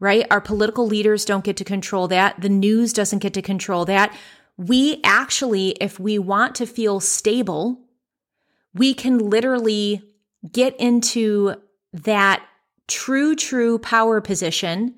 right? 0.00 0.26
Our 0.30 0.40
political 0.40 0.86
leaders 0.86 1.24
don't 1.24 1.42
get 1.42 1.56
to 1.56 1.64
control 1.64 2.06
that. 2.06 2.40
The 2.40 2.48
news 2.48 2.92
doesn't 2.92 3.18
get 3.18 3.34
to 3.34 3.42
control 3.42 3.84
that. 3.86 4.16
We 4.56 5.00
actually, 5.02 5.70
if 5.80 5.98
we 5.98 6.20
want 6.20 6.54
to 6.54 6.66
feel 6.66 7.00
stable, 7.00 7.80
we 8.74 8.94
can 8.94 9.18
literally 9.18 10.02
get 10.50 10.78
into 10.78 11.54
that 11.92 12.44
true, 12.86 13.34
true 13.34 13.78
power 13.78 14.20
position 14.20 14.94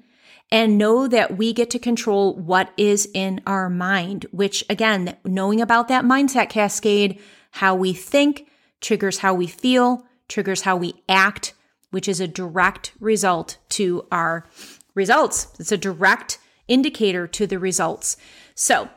and 0.53 0.79
know 0.79 1.07
that 1.07 1.37
we 1.37 1.53
get 1.53 1.71
to 1.71 1.79
control 1.79 2.35
what 2.35 2.73
is 2.77 3.09
in 3.15 3.41
our 3.47 3.71
mind, 3.71 4.27
which 4.33 4.65
again, 4.69 5.17
knowing 5.25 5.61
about 5.61 5.89
that 5.89 6.05
mindset 6.05 6.49
cascade, 6.49 7.21
how 7.53 7.75
we 7.75 7.93
think 7.93 8.49
triggers 8.81 9.19
how 9.19 9.35
we 9.35 9.47
feel, 9.47 10.05
triggers 10.29 10.63
how 10.63 10.77
we 10.77 10.95
act, 11.09 11.55
which 11.91 12.09
is 12.09 12.21
a 12.21 12.29
direct 12.29 12.93
result 12.99 13.59
to 13.69 14.07
our 14.11 14.47
results. 14.95 15.49
It's 15.59 15.73
a 15.73 15.77
direct 15.77 16.39
indicator 16.67 17.27
to 17.27 17.47
the 17.47 17.59
results. 17.59 18.17
So, 18.55 18.89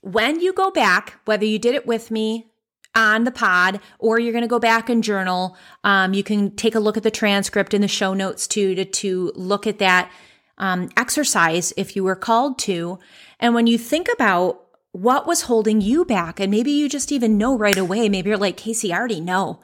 when 0.00 0.40
you 0.40 0.52
go 0.52 0.70
back, 0.70 1.20
whether 1.26 1.44
you 1.44 1.58
did 1.60 1.74
it 1.74 1.86
with 1.86 2.10
me 2.10 2.51
on 2.94 3.24
the 3.24 3.30
pod, 3.30 3.80
or 3.98 4.18
you're 4.18 4.32
going 4.32 4.42
to 4.42 4.48
go 4.48 4.58
back 4.58 4.90
and 4.90 5.02
journal. 5.02 5.56
Um, 5.82 6.14
you 6.14 6.22
can 6.22 6.54
take 6.56 6.74
a 6.74 6.80
look 6.80 6.96
at 6.96 7.02
the 7.02 7.10
transcript 7.10 7.74
in 7.74 7.80
the 7.80 7.88
show 7.88 8.14
notes 8.14 8.46
too 8.46 8.74
to, 8.74 8.84
to 8.84 9.32
look 9.34 9.66
at 9.66 9.78
that 9.78 10.10
um, 10.58 10.90
exercise 10.96 11.72
if 11.76 11.96
you 11.96 12.04
were 12.04 12.16
called 12.16 12.58
to. 12.60 12.98
And 13.40 13.54
when 13.54 13.66
you 13.66 13.78
think 13.78 14.08
about 14.12 14.62
what 14.92 15.26
was 15.26 15.42
holding 15.42 15.80
you 15.80 16.04
back, 16.04 16.38
and 16.38 16.50
maybe 16.50 16.70
you 16.70 16.88
just 16.88 17.10
even 17.10 17.38
know 17.38 17.56
right 17.56 17.78
away, 17.78 18.08
maybe 18.08 18.28
you're 18.28 18.38
like, 18.38 18.58
Casey, 18.58 18.92
I 18.92 18.98
already 18.98 19.20
know. 19.20 19.60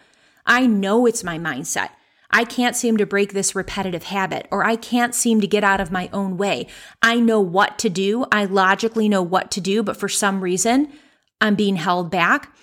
I 0.46 0.66
know 0.66 1.04
it's 1.04 1.22
my 1.22 1.38
mindset. 1.38 1.90
I 2.30 2.44
can't 2.44 2.76
seem 2.76 2.96
to 2.98 3.06
break 3.06 3.32
this 3.32 3.54
repetitive 3.54 4.04
habit, 4.04 4.48
or 4.50 4.64
I 4.64 4.76
can't 4.76 5.14
seem 5.14 5.40
to 5.40 5.46
get 5.46 5.64
out 5.64 5.80
of 5.80 5.92
my 5.92 6.08
own 6.12 6.36
way. 6.36 6.66
I 7.02 7.20
know 7.20 7.40
what 7.40 7.78
to 7.80 7.90
do. 7.90 8.26
I 8.32 8.44
logically 8.46 9.08
know 9.08 9.22
what 9.22 9.50
to 9.52 9.60
do, 9.60 9.82
but 9.82 9.96
for 9.96 10.08
some 10.08 10.40
reason, 10.40 10.92
I'm 11.40 11.54
being 11.54 11.76
held 11.76 12.10
back. 12.10 12.54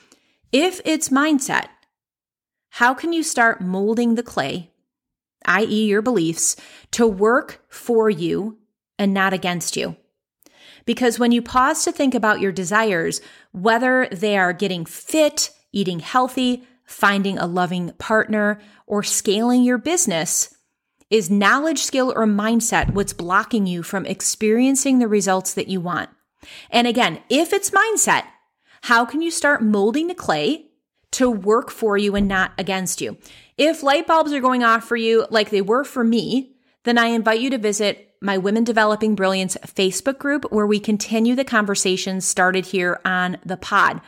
If 0.58 0.80
it's 0.86 1.10
mindset, 1.10 1.66
how 2.70 2.94
can 2.94 3.12
you 3.12 3.24
start 3.24 3.60
molding 3.60 4.16
the 4.16 4.24
clay, 4.24 4.72
i.e., 5.44 5.86
your 5.86 6.02
beliefs, 6.02 6.56
to 6.92 7.06
work 7.06 7.62
for 7.68 8.10
you 8.10 8.58
and 8.98 9.14
not 9.14 9.34
against 9.34 9.76
you? 9.76 9.98
Because 10.86 11.20
when 11.20 11.34
you 11.34 11.42
pause 11.42 11.84
to 11.84 11.92
think 11.92 12.16
about 12.16 12.40
your 12.40 12.54
desires, 12.54 13.20
whether 13.52 14.08
they 14.14 14.38
are 14.38 14.54
getting 14.54 14.86
fit, 14.86 15.52
eating 15.74 16.00
healthy, 16.00 16.64
finding 16.86 17.38
a 17.38 17.48
loving 17.48 17.92
partner, 17.98 18.62
or 18.88 19.04
scaling 19.04 19.62
your 19.62 19.78
business, 19.78 20.56
is 21.10 21.30
knowledge, 21.30 21.80
skill, 21.80 22.14
or 22.16 22.26
mindset 22.26 22.94
what's 22.94 23.12
blocking 23.12 23.68
you 23.68 23.84
from 23.84 24.06
experiencing 24.06 25.00
the 25.00 25.08
results 25.10 25.54
that 25.56 25.68
you 25.68 25.82
want? 25.82 26.10
And 26.70 26.88
again, 26.88 27.20
if 27.30 27.52
it's 27.52 27.72
mindset, 27.72 28.24
how 28.86 29.04
can 29.04 29.20
you 29.20 29.32
start 29.32 29.64
molding 29.64 30.06
the 30.06 30.14
clay 30.14 30.64
to 31.10 31.28
work 31.28 31.72
for 31.72 31.98
you 31.98 32.16
and 32.16 32.28
not 32.28 32.52
against 32.60 33.02
you? 33.02 33.18
If 33.58 33.82
light 33.82 34.06
bulbs 34.06 34.32
are 34.32 34.40
going 34.40 34.64
off 34.64 34.84
for 34.84 34.96
you 34.96 35.26
like 35.32 35.50
they 35.50 35.64
were 35.64 35.84
for 35.84 36.04
me, 36.04 36.52
then 36.84 37.00
I 37.00 37.08
invite 37.08 37.40
you 37.40 37.50
to 37.50 37.58
visit 37.58 38.14
my 38.22 38.38
Women 38.38 38.64
Developing 38.64 39.16
Brilliance 39.16 39.58
Facebook 39.66 40.20
group 40.20 40.52
where 40.52 40.68
we 40.68 40.80
continue 40.80 41.34
the 41.34 41.44
conversation 41.44 42.22
started 42.22 42.68
here 42.68 43.02
on 43.04 43.38
the 43.44 43.58
pod. 43.58 44.02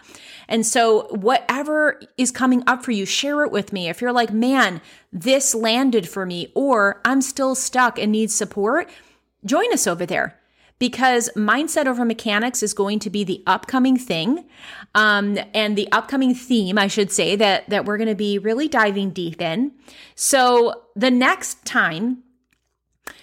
And 0.48 0.64
so, 0.64 1.08
whatever 1.08 2.00
is 2.16 2.30
coming 2.30 2.62
up 2.68 2.86
for 2.86 2.92
you, 2.92 3.08
share 3.08 3.44
it 3.44 3.52
with 3.52 3.74
me. 3.74 3.90
If 3.90 4.00
you're 4.00 4.14
like, 4.14 4.32
man, 4.32 4.80
this 5.12 5.56
landed 5.56 6.08
for 6.08 6.24
me, 6.24 6.52
or 6.54 7.02
I'm 7.04 7.24
still 7.24 7.56
stuck 7.56 7.98
and 7.98 8.12
need 8.12 8.30
support, 8.30 8.92
join 9.44 9.74
us 9.74 9.88
over 9.88 10.06
there 10.06 10.40
because 10.80 11.30
mindset 11.36 11.88
over 11.88 12.06
mechanics 12.06 12.62
is 12.62 12.74
going 12.74 13.00
to 13.00 13.10
be 13.10 13.24
the 13.24 13.44
upcoming 13.48 13.98
thing 13.98 14.46
um, 14.96 15.38
and 15.54 15.78
the 15.78 15.92
upcoming 15.92 16.34
theme 16.34 16.78
i 16.78 16.88
should 16.88 17.12
say 17.12 17.36
that 17.36 17.70
that 17.70 17.86
we're 17.86 17.98
going 17.98 18.10
to 18.10 18.16
be 18.16 18.38
really 18.38 18.68
diving 18.68 19.10
deep 19.12 19.42
in 19.42 19.72
so 20.16 20.84
the 20.96 21.12
next 21.12 21.66
time 21.66 22.24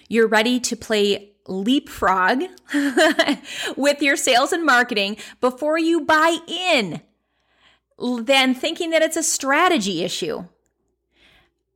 you're 0.08 0.28
ready 0.28 0.60
to 0.60 0.76
play 0.76 1.30
leapfrog 1.46 2.42
with 3.76 4.00
your 4.00 4.16
sales 4.16 4.52
and 4.52 4.64
marketing 4.64 5.16
before 5.40 5.78
you 5.78 6.00
buy 6.00 6.38
in 6.46 7.00
then 8.22 8.54
thinking 8.54 8.90
that 8.90 9.02
it's 9.02 9.16
a 9.16 9.22
strategy 9.22 10.02
issue 10.02 10.44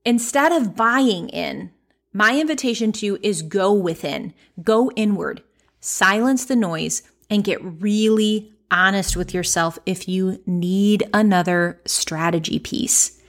instead 0.04 0.52
of 0.52 0.74
buying 0.74 1.28
in 1.28 1.70
my 2.12 2.40
invitation 2.40 2.90
to 2.92 3.06
you 3.06 3.18
is 3.22 3.42
go 3.42 3.72
within, 3.72 4.34
go 4.62 4.90
inward. 4.96 5.42
Silence 5.80 6.44
the 6.44 6.56
noise 6.56 7.02
and 7.30 7.44
get 7.44 7.62
really 7.62 8.52
honest 8.70 9.16
with 9.16 9.32
yourself 9.32 9.78
if 9.86 10.08
you 10.08 10.42
need 10.46 11.08
another 11.14 11.80
strategy 11.86 12.58
piece. 12.58 13.20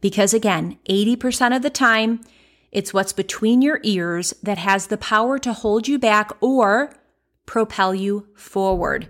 Because 0.00 0.34
again, 0.34 0.78
80% 0.88 1.56
of 1.56 1.62
the 1.62 1.70
time, 1.70 2.20
it's 2.70 2.92
what's 2.92 3.12
between 3.12 3.62
your 3.62 3.80
ears 3.82 4.34
that 4.42 4.58
has 4.58 4.88
the 4.88 4.98
power 4.98 5.38
to 5.38 5.52
hold 5.52 5.88
you 5.88 5.98
back 5.98 6.30
or 6.40 6.94
propel 7.46 7.94
you 7.94 8.26
forward. 8.34 9.08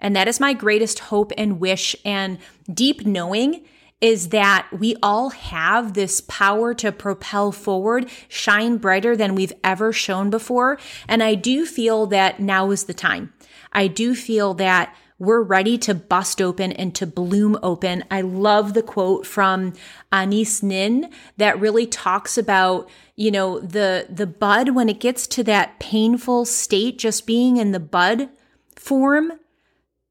And 0.00 0.14
that 0.14 0.28
is 0.28 0.40
my 0.40 0.52
greatest 0.52 0.98
hope 0.98 1.32
and 1.38 1.60
wish 1.60 1.96
and 2.04 2.38
deep 2.72 3.06
knowing 3.06 3.64
is 4.00 4.28
that 4.28 4.68
we 4.72 4.94
all 5.02 5.30
have 5.30 5.94
this 5.94 6.20
power 6.20 6.74
to 6.74 6.92
propel 6.92 7.50
forward, 7.50 8.08
shine 8.28 8.76
brighter 8.76 9.16
than 9.16 9.34
we've 9.34 9.54
ever 9.64 9.92
shown 9.92 10.28
before. 10.28 10.78
And 11.08 11.22
I 11.22 11.34
do 11.34 11.64
feel 11.64 12.06
that 12.08 12.38
now 12.38 12.70
is 12.70 12.84
the 12.84 12.94
time. 12.94 13.32
I 13.72 13.86
do 13.86 14.14
feel 14.14 14.54
that 14.54 14.94
we're 15.18 15.42
ready 15.42 15.78
to 15.78 15.94
bust 15.94 16.42
open 16.42 16.72
and 16.72 16.94
to 16.94 17.06
bloom 17.06 17.58
open. 17.62 18.04
I 18.10 18.20
love 18.20 18.74
the 18.74 18.82
quote 18.82 19.26
from 19.26 19.72
Anaïs 20.12 20.62
Nin 20.62 21.10
that 21.38 21.58
really 21.58 21.86
talks 21.86 22.36
about, 22.36 22.90
you 23.14 23.30
know, 23.30 23.58
the, 23.60 24.06
the 24.10 24.26
bud 24.26 24.74
when 24.74 24.90
it 24.90 25.00
gets 25.00 25.26
to 25.28 25.44
that 25.44 25.80
painful 25.80 26.44
state, 26.44 26.98
just 26.98 27.26
being 27.26 27.56
in 27.56 27.72
the 27.72 27.80
bud 27.80 28.28
form, 28.74 29.32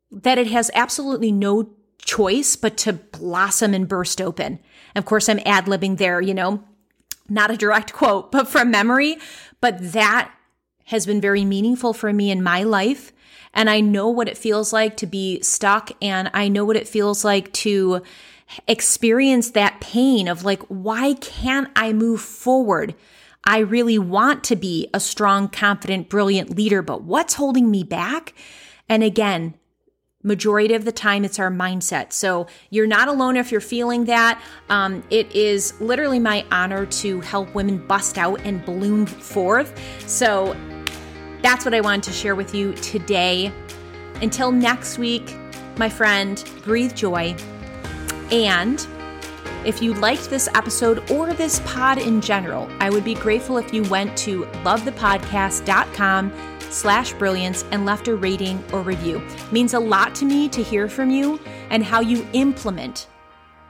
that 0.09 0.39
it 0.39 0.47
has 0.47 0.71
absolutely 0.73 1.31
no 1.31 1.75
choice 2.05 2.55
but 2.55 2.77
to 2.77 2.93
blossom 2.93 3.73
and 3.73 3.87
burst 3.87 4.21
open. 4.21 4.59
Of 4.95 5.03
course, 5.03 5.27
I'm 5.27 5.41
ad 5.45 5.65
libbing 5.65 5.97
there, 5.97 6.21
you 6.21 6.33
know, 6.33 6.63
not 7.27 7.51
a 7.51 7.57
direct 7.57 7.91
quote, 7.99 8.31
but 8.31 8.47
from 8.47 8.71
memory. 8.71 9.17
But 9.59 9.91
that 9.91 10.31
has 10.85 11.05
been 11.05 11.19
very 11.19 11.43
meaningful 11.43 11.93
for 11.93 12.13
me 12.13 12.31
in 12.31 12.41
my 12.41 12.63
life. 12.63 13.11
And 13.53 13.69
I 13.69 13.81
know 13.81 14.09
what 14.09 14.27
it 14.27 14.37
feels 14.37 14.71
like 14.71 14.97
to 14.97 15.07
be 15.07 15.41
stuck. 15.41 15.91
And 16.01 16.29
I 16.33 16.47
know 16.47 16.63
what 16.63 16.75
it 16.77 16.87
feels 16.87 17.25
like 17.25 17.51
to 17.53 18.03
experience 18.67 19.51
that 19.51 19.81
pain 19.81 20.27
of 20.27 20.45
like, 20.45 20.61
why 20.67 21.13
can't 21.15 21.69
I 21.75 21.93
move 21.93 22.21
forward? 22.21 22.93
I 23.43 23.59
really 23.59 23.97
want 23.97 24.43
to 24.45 24.55
be 24.55 24.89
a 24.93 24.99
strong, 24.99 25.49
confident, 25.49 26.09
brilliant 26.09 26.55
leader, 26.55 26.81
but 26.81 27.03
what's 27.03 27.35
holding 27.35 27.71
me 27.71 27.83
back? 27.83 28.33
And 28.89 29.03
again, 29.03 29.55
majority 30.25 30.73
of 30.73 30.83
the 30.83 30.91
time 30.91 31.23
it's 31.23 31.39
our 31.39 31.51
mindset. 31.51 32.11
So 32.11 32.47
you're 32.71 32.87
not 32.87 33.07
alone 33.07 33.37
if 33.37 33.51
you're 33.51 33.61
feeling 33.61 34.05
that. 34.05 34.41
Um, 34.69 35.03
it 35.09 35.31
is 35.33 35.79
literally 35.79 36.19
my 36.19 36.43
honor 36.51 36.85
to 36.87 37.21
help 37.21 37.53
women 37.53 37.77
bust 37.85 38.17
out 38.17 38.41
and 38.43 38.65
bloom 38.65 39.05
forth. 39.05 39.79
So 40.09 40.55
that's 41.41 41.63
what 41.63 41.75
i 41.75 41.81
wanted 41.81 42.03
to 42.03 42.11
share 42.11 42.33
with 42.33 42.55
you 42.55 42.73
today. 42.73 43.53
Until 44.21 44.51
next 44.51 44.97
week 44.97 45.35
my 45.77 45.89
friend 45.89 46.43
breathe 46.63 46.95
joy. 46.95 47.35
And 48.31 48.85
if 49.63 49.81
you 49.81 49.93
liked 49.93 50.29
this 50.29 50.47
episode 50.55 51.09
or 51.11 51.33
this 51.33 51.59
pod 51.65 51.97
in 51.99 52.21
general, 52.21 52.69
I 52.79 52.89
would 52.89 53.03
be 53.03 53.15
grateful 53.15 53.57
if 53.57 53.73
you 53.73 53.83
went 53.83 54.17
to 54.19 54.45
lovethepodcast.com 54.63 56.54
slash 56.71 57.13
brilliance 57.13 57.65
and 57.71 57.85
left 57.85 58.07
a 58.07 58.15
rating 58.15 58.63
or 58.71 58.81
review. 58.81 59.17
It 59.17 59.51
means 59.51 59.73
a 59.73 59.79
lot 59.79 60.15
to 60.15 60.25
me 60.25 60.49
to 60.49 60.61
hear 60.61 60.87
from 60.87 61.09
you 61.09 61.39
and 61.69 61.83
how 61.83 62.01
you 62.01 62.27
implement. 62.33 63.07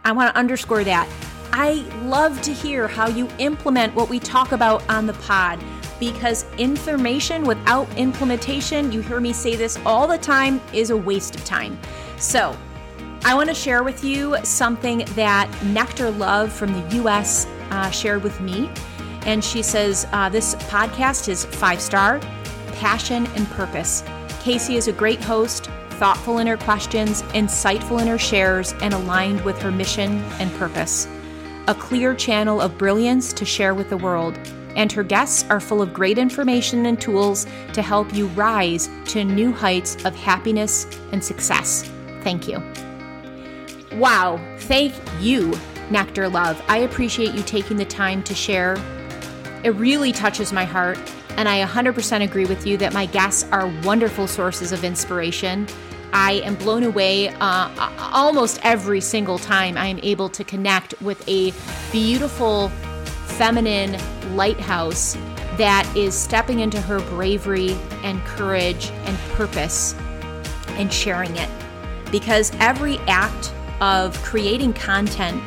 I 0.03 0.11
want 0.11 0.33
to 0.33 0.39
underscore 0.39 0.83
that. 0.83 1.09
I 1.51 1.85
love 2.03 2.41
to 2.41 2.53
hear 2.53 2.87
how 2.87 3.07
you 3.07 3.29
implement 3.39 3.95
what 3.95 4.09
we 4.09 4.19
talk 4.19 4.51
about 4.51 4.87
on 4.89 5.05
the 5.05 5.13
pod 5.13 5.63
because 5.99 6.45
information 6.57 7.43
without 7.43 7.87
implementation, 7.97 8.91
you 8.91 9.01
hear 9.01 9.19
me 9.19 9.31
say 9.31 9.55
this 9.55 9.79
all 9.85 10.07
the 10.07 10.17
time, 10.17 10.59
is 10.73 10.89
a 10.89 10.97
waste 10.97 11.35
of 11.35 11.45
time. 11.45 11.79
So, 12.17 12.55
I 13.23 13.33
want 13.33 13.49
to 13.49 13.55
share 13.55 13.81
with 13.81 14.03
you 14.03 14.37
something 14.43 14.99
that 15.15 15.49
Nectar 15.63 16.11
Love 16.11 16.53
from 16.53 16.73
the 16.73 16.97
US 17.03 17.47
uh, 17.71 17.89
shared 17.89 18.23
with 18.23 18.39
me. 18.39 18.69
And 19.25 19.43
she 19.43 19.63
says, 19.63 20.05
uh, 20.11 20.29
This 20.29 20.53
podcast 20.55 21.27
is 21.27 21.45
five 21.45 21.81
star 21.81 22.19
passion, 22.75 23.27
and 23.35 23.49
purpose. 23.51 24.03
Casey 24.41 24.75
is 24.77 24.87
a 24.87 24.93
great 24.93 25.21
host, 25.21 25.69
thoughtful 25.91 26.39
in 26.39 26.47
her 26.47 26.57
questions, 26.57 27.21
insightful 27.33 28.01
in 28.01 28.07
her 28.07 28.17
shares, 28.17 28.73
and 28.81 28.93
aligned 28.93 29.41
with 29.41 29.57
her 29.61 29.71
mission 29.71 30.21
and 30.39 30.53
purpose. 30.55 31.07
A 31.67 31.75
clear 31.75 32.13
channel 32.13 32.61
of 32.61 32.77
brilliance 32.77 33.33
to 33.33 33.45
share 33.45 33.73
with 33.73 33.89
the 33.89 33.97
world. 33.97 34.37
And 34.75 34.91
her 34.91 35.03
guests 35.03 35.45
are 35.49 35.61
full 35.61 35.81
of 35.81 35.93
great 35.93 36.17
information 36.17 36.85
and 36.85 36.99
tools 36.99 37.47
to 37.73 37.81
help 37.81 38.13
you 38.13 38.27
rise 38.27 38.89
to 39.05 39.23
new 39.23 39.53
heights 39.53 40.03
of 40.05 40.15
happiness 40.15 40.85
and 41.13 41.23
success. 41.23 41.89
Thank 42.21 42.47
you. 42.47 42.61
Wow, 43.93 44.37
thank 44.59 44.93
you, 45.21 45.57
Nectar 45.89 46.27
Love. 46.27 46.61
I 46.67 46.79
appreciate 46.79 47.33
you 47.33 47.41
taking 47.43 47.77
the 47.77 47.85
time 47.85 48.21
to 48.23 48.35
share. 48.35 48.75
It 49.63 49.69
really 49.75 50.11
touches 50.11 50.51
my 50.51 50.65
heart 50.65 50.99
and 51.37 51.49
I 51.49 51.63
100% 51.65 52.23
agree 52.23 52.45
with 52.45 52.65
you 52.65 52.77
that 52.77 52.93
my 52.93 53.05
guests 53.05 53.43
are 53.51 53.67
wonderful 53.83 54.27
sources 54.27 54.71
of 54.71 54.83
inspiration. 54.83 55.67
I 56.13 56.33
am 56.45 56.55
blown 56.55 56.83
away 56.83 57.29
uh, 57.29 57.69
almost 58.13 58.59
every 58.63 59.01
single 59.01 59.37
time 59.37 59.77
I 59.77 59.87
am 59.87 59.99
able 60.01 60.29
to 60.29 60.43
connect 60.43 60.99
with 61.01 61.27
a 61.27 61.51
beautiful 61.91 62.69
feminine 63.37 63.97
lighthouse 64.35 65.15
that 65.57 65.91
is 65.95 66.13
stepping 66.13 66.59
into 66.59 66.79
her 66.81 66.99
bravery 67.09 67.71
and 68.03 68.23
courage 68.23 68.91
and 69.05 69.17
purpose 69.33 69.93
and 70.77 70.91
sharing 70.91 71.35
it. 71.35 71.49
Because 72.11 72.51
every 72.59 72.97
act 73.07 73.53
of 73.81 74.21
creating 74.23 74.73
content 74.73 75.41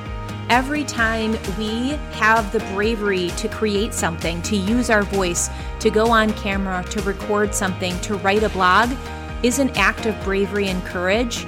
every 0.50 0.84
time 0.84 1.32
we 1.58 1.90
have 2.12 2.50
the 2.52 2.60
bravery 2.74 3.28
to 3.36 3.48
create 3.48 3.92
something, 3.92 4.40
to 4.42 4.56
use 4.56 4.90
our 4.90 5.02
voice, 5.02 5.50
to 5.80 5.90
go 5.90 6.10
on 6.10 6.32
camera, 6.34 6.84
to 6.90 7.02
record 7.02 7.54
something, 7.54 7.98
to 8.00 8.16
write 8.16 8.42
a 8.42 8.48
blog, 8.50 8.90
is 9.42 9.58
an 9.58 9.70
act 9.76 10.06
of 10.06 10.18
bravery 10.24 10.68
and 10.68 10.84
courage. 10.84 11.46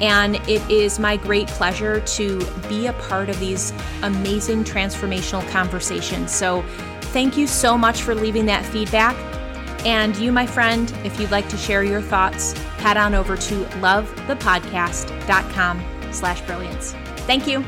And 0.00 0.36
it 0.48 0.68
is 0.70 0.98
my 0.98 1.16
great 1.16 1.46
pleasure 1.48 2.00
to 2.00 2.44
be 2.68 2.86
a 2.86 2.92
part 2.94 3.28
of 3.28 3.38
these 3.38 3.72
amazing 4.02 4.64
transformational 4.64 5.48
conversations. 5.50 6.32
So, 6.32 6.64
thank 7.12 7.36
you 7.36 7.46
so 7.46 7.76
much 7.76 8.02
for 8.02 8.14
leaving 8.14 8.46
that 8.46 8.64
feedback. 8.64 9.14
And 9.84 10.16
you, 10.16 10.32
my 10.32 10.46
friend, 10.46 10.92
if 11.04 11.20
you'd 11.20 11.30
like 11.30 11.48
to 11.50 11.56
share 11.56 11.84
your 11.84 12.00
thoughts, 12.00 12.52
head 12.78 12.96
on 12.96 13.14
over 13.14 13.36
to 13.36 13.54
lovethepodcast.com 13.80 15.84
slash 16.10 16.40
brilliance. 16.42 16.92
Thank 17.26 17.46
you. 17.46 17.64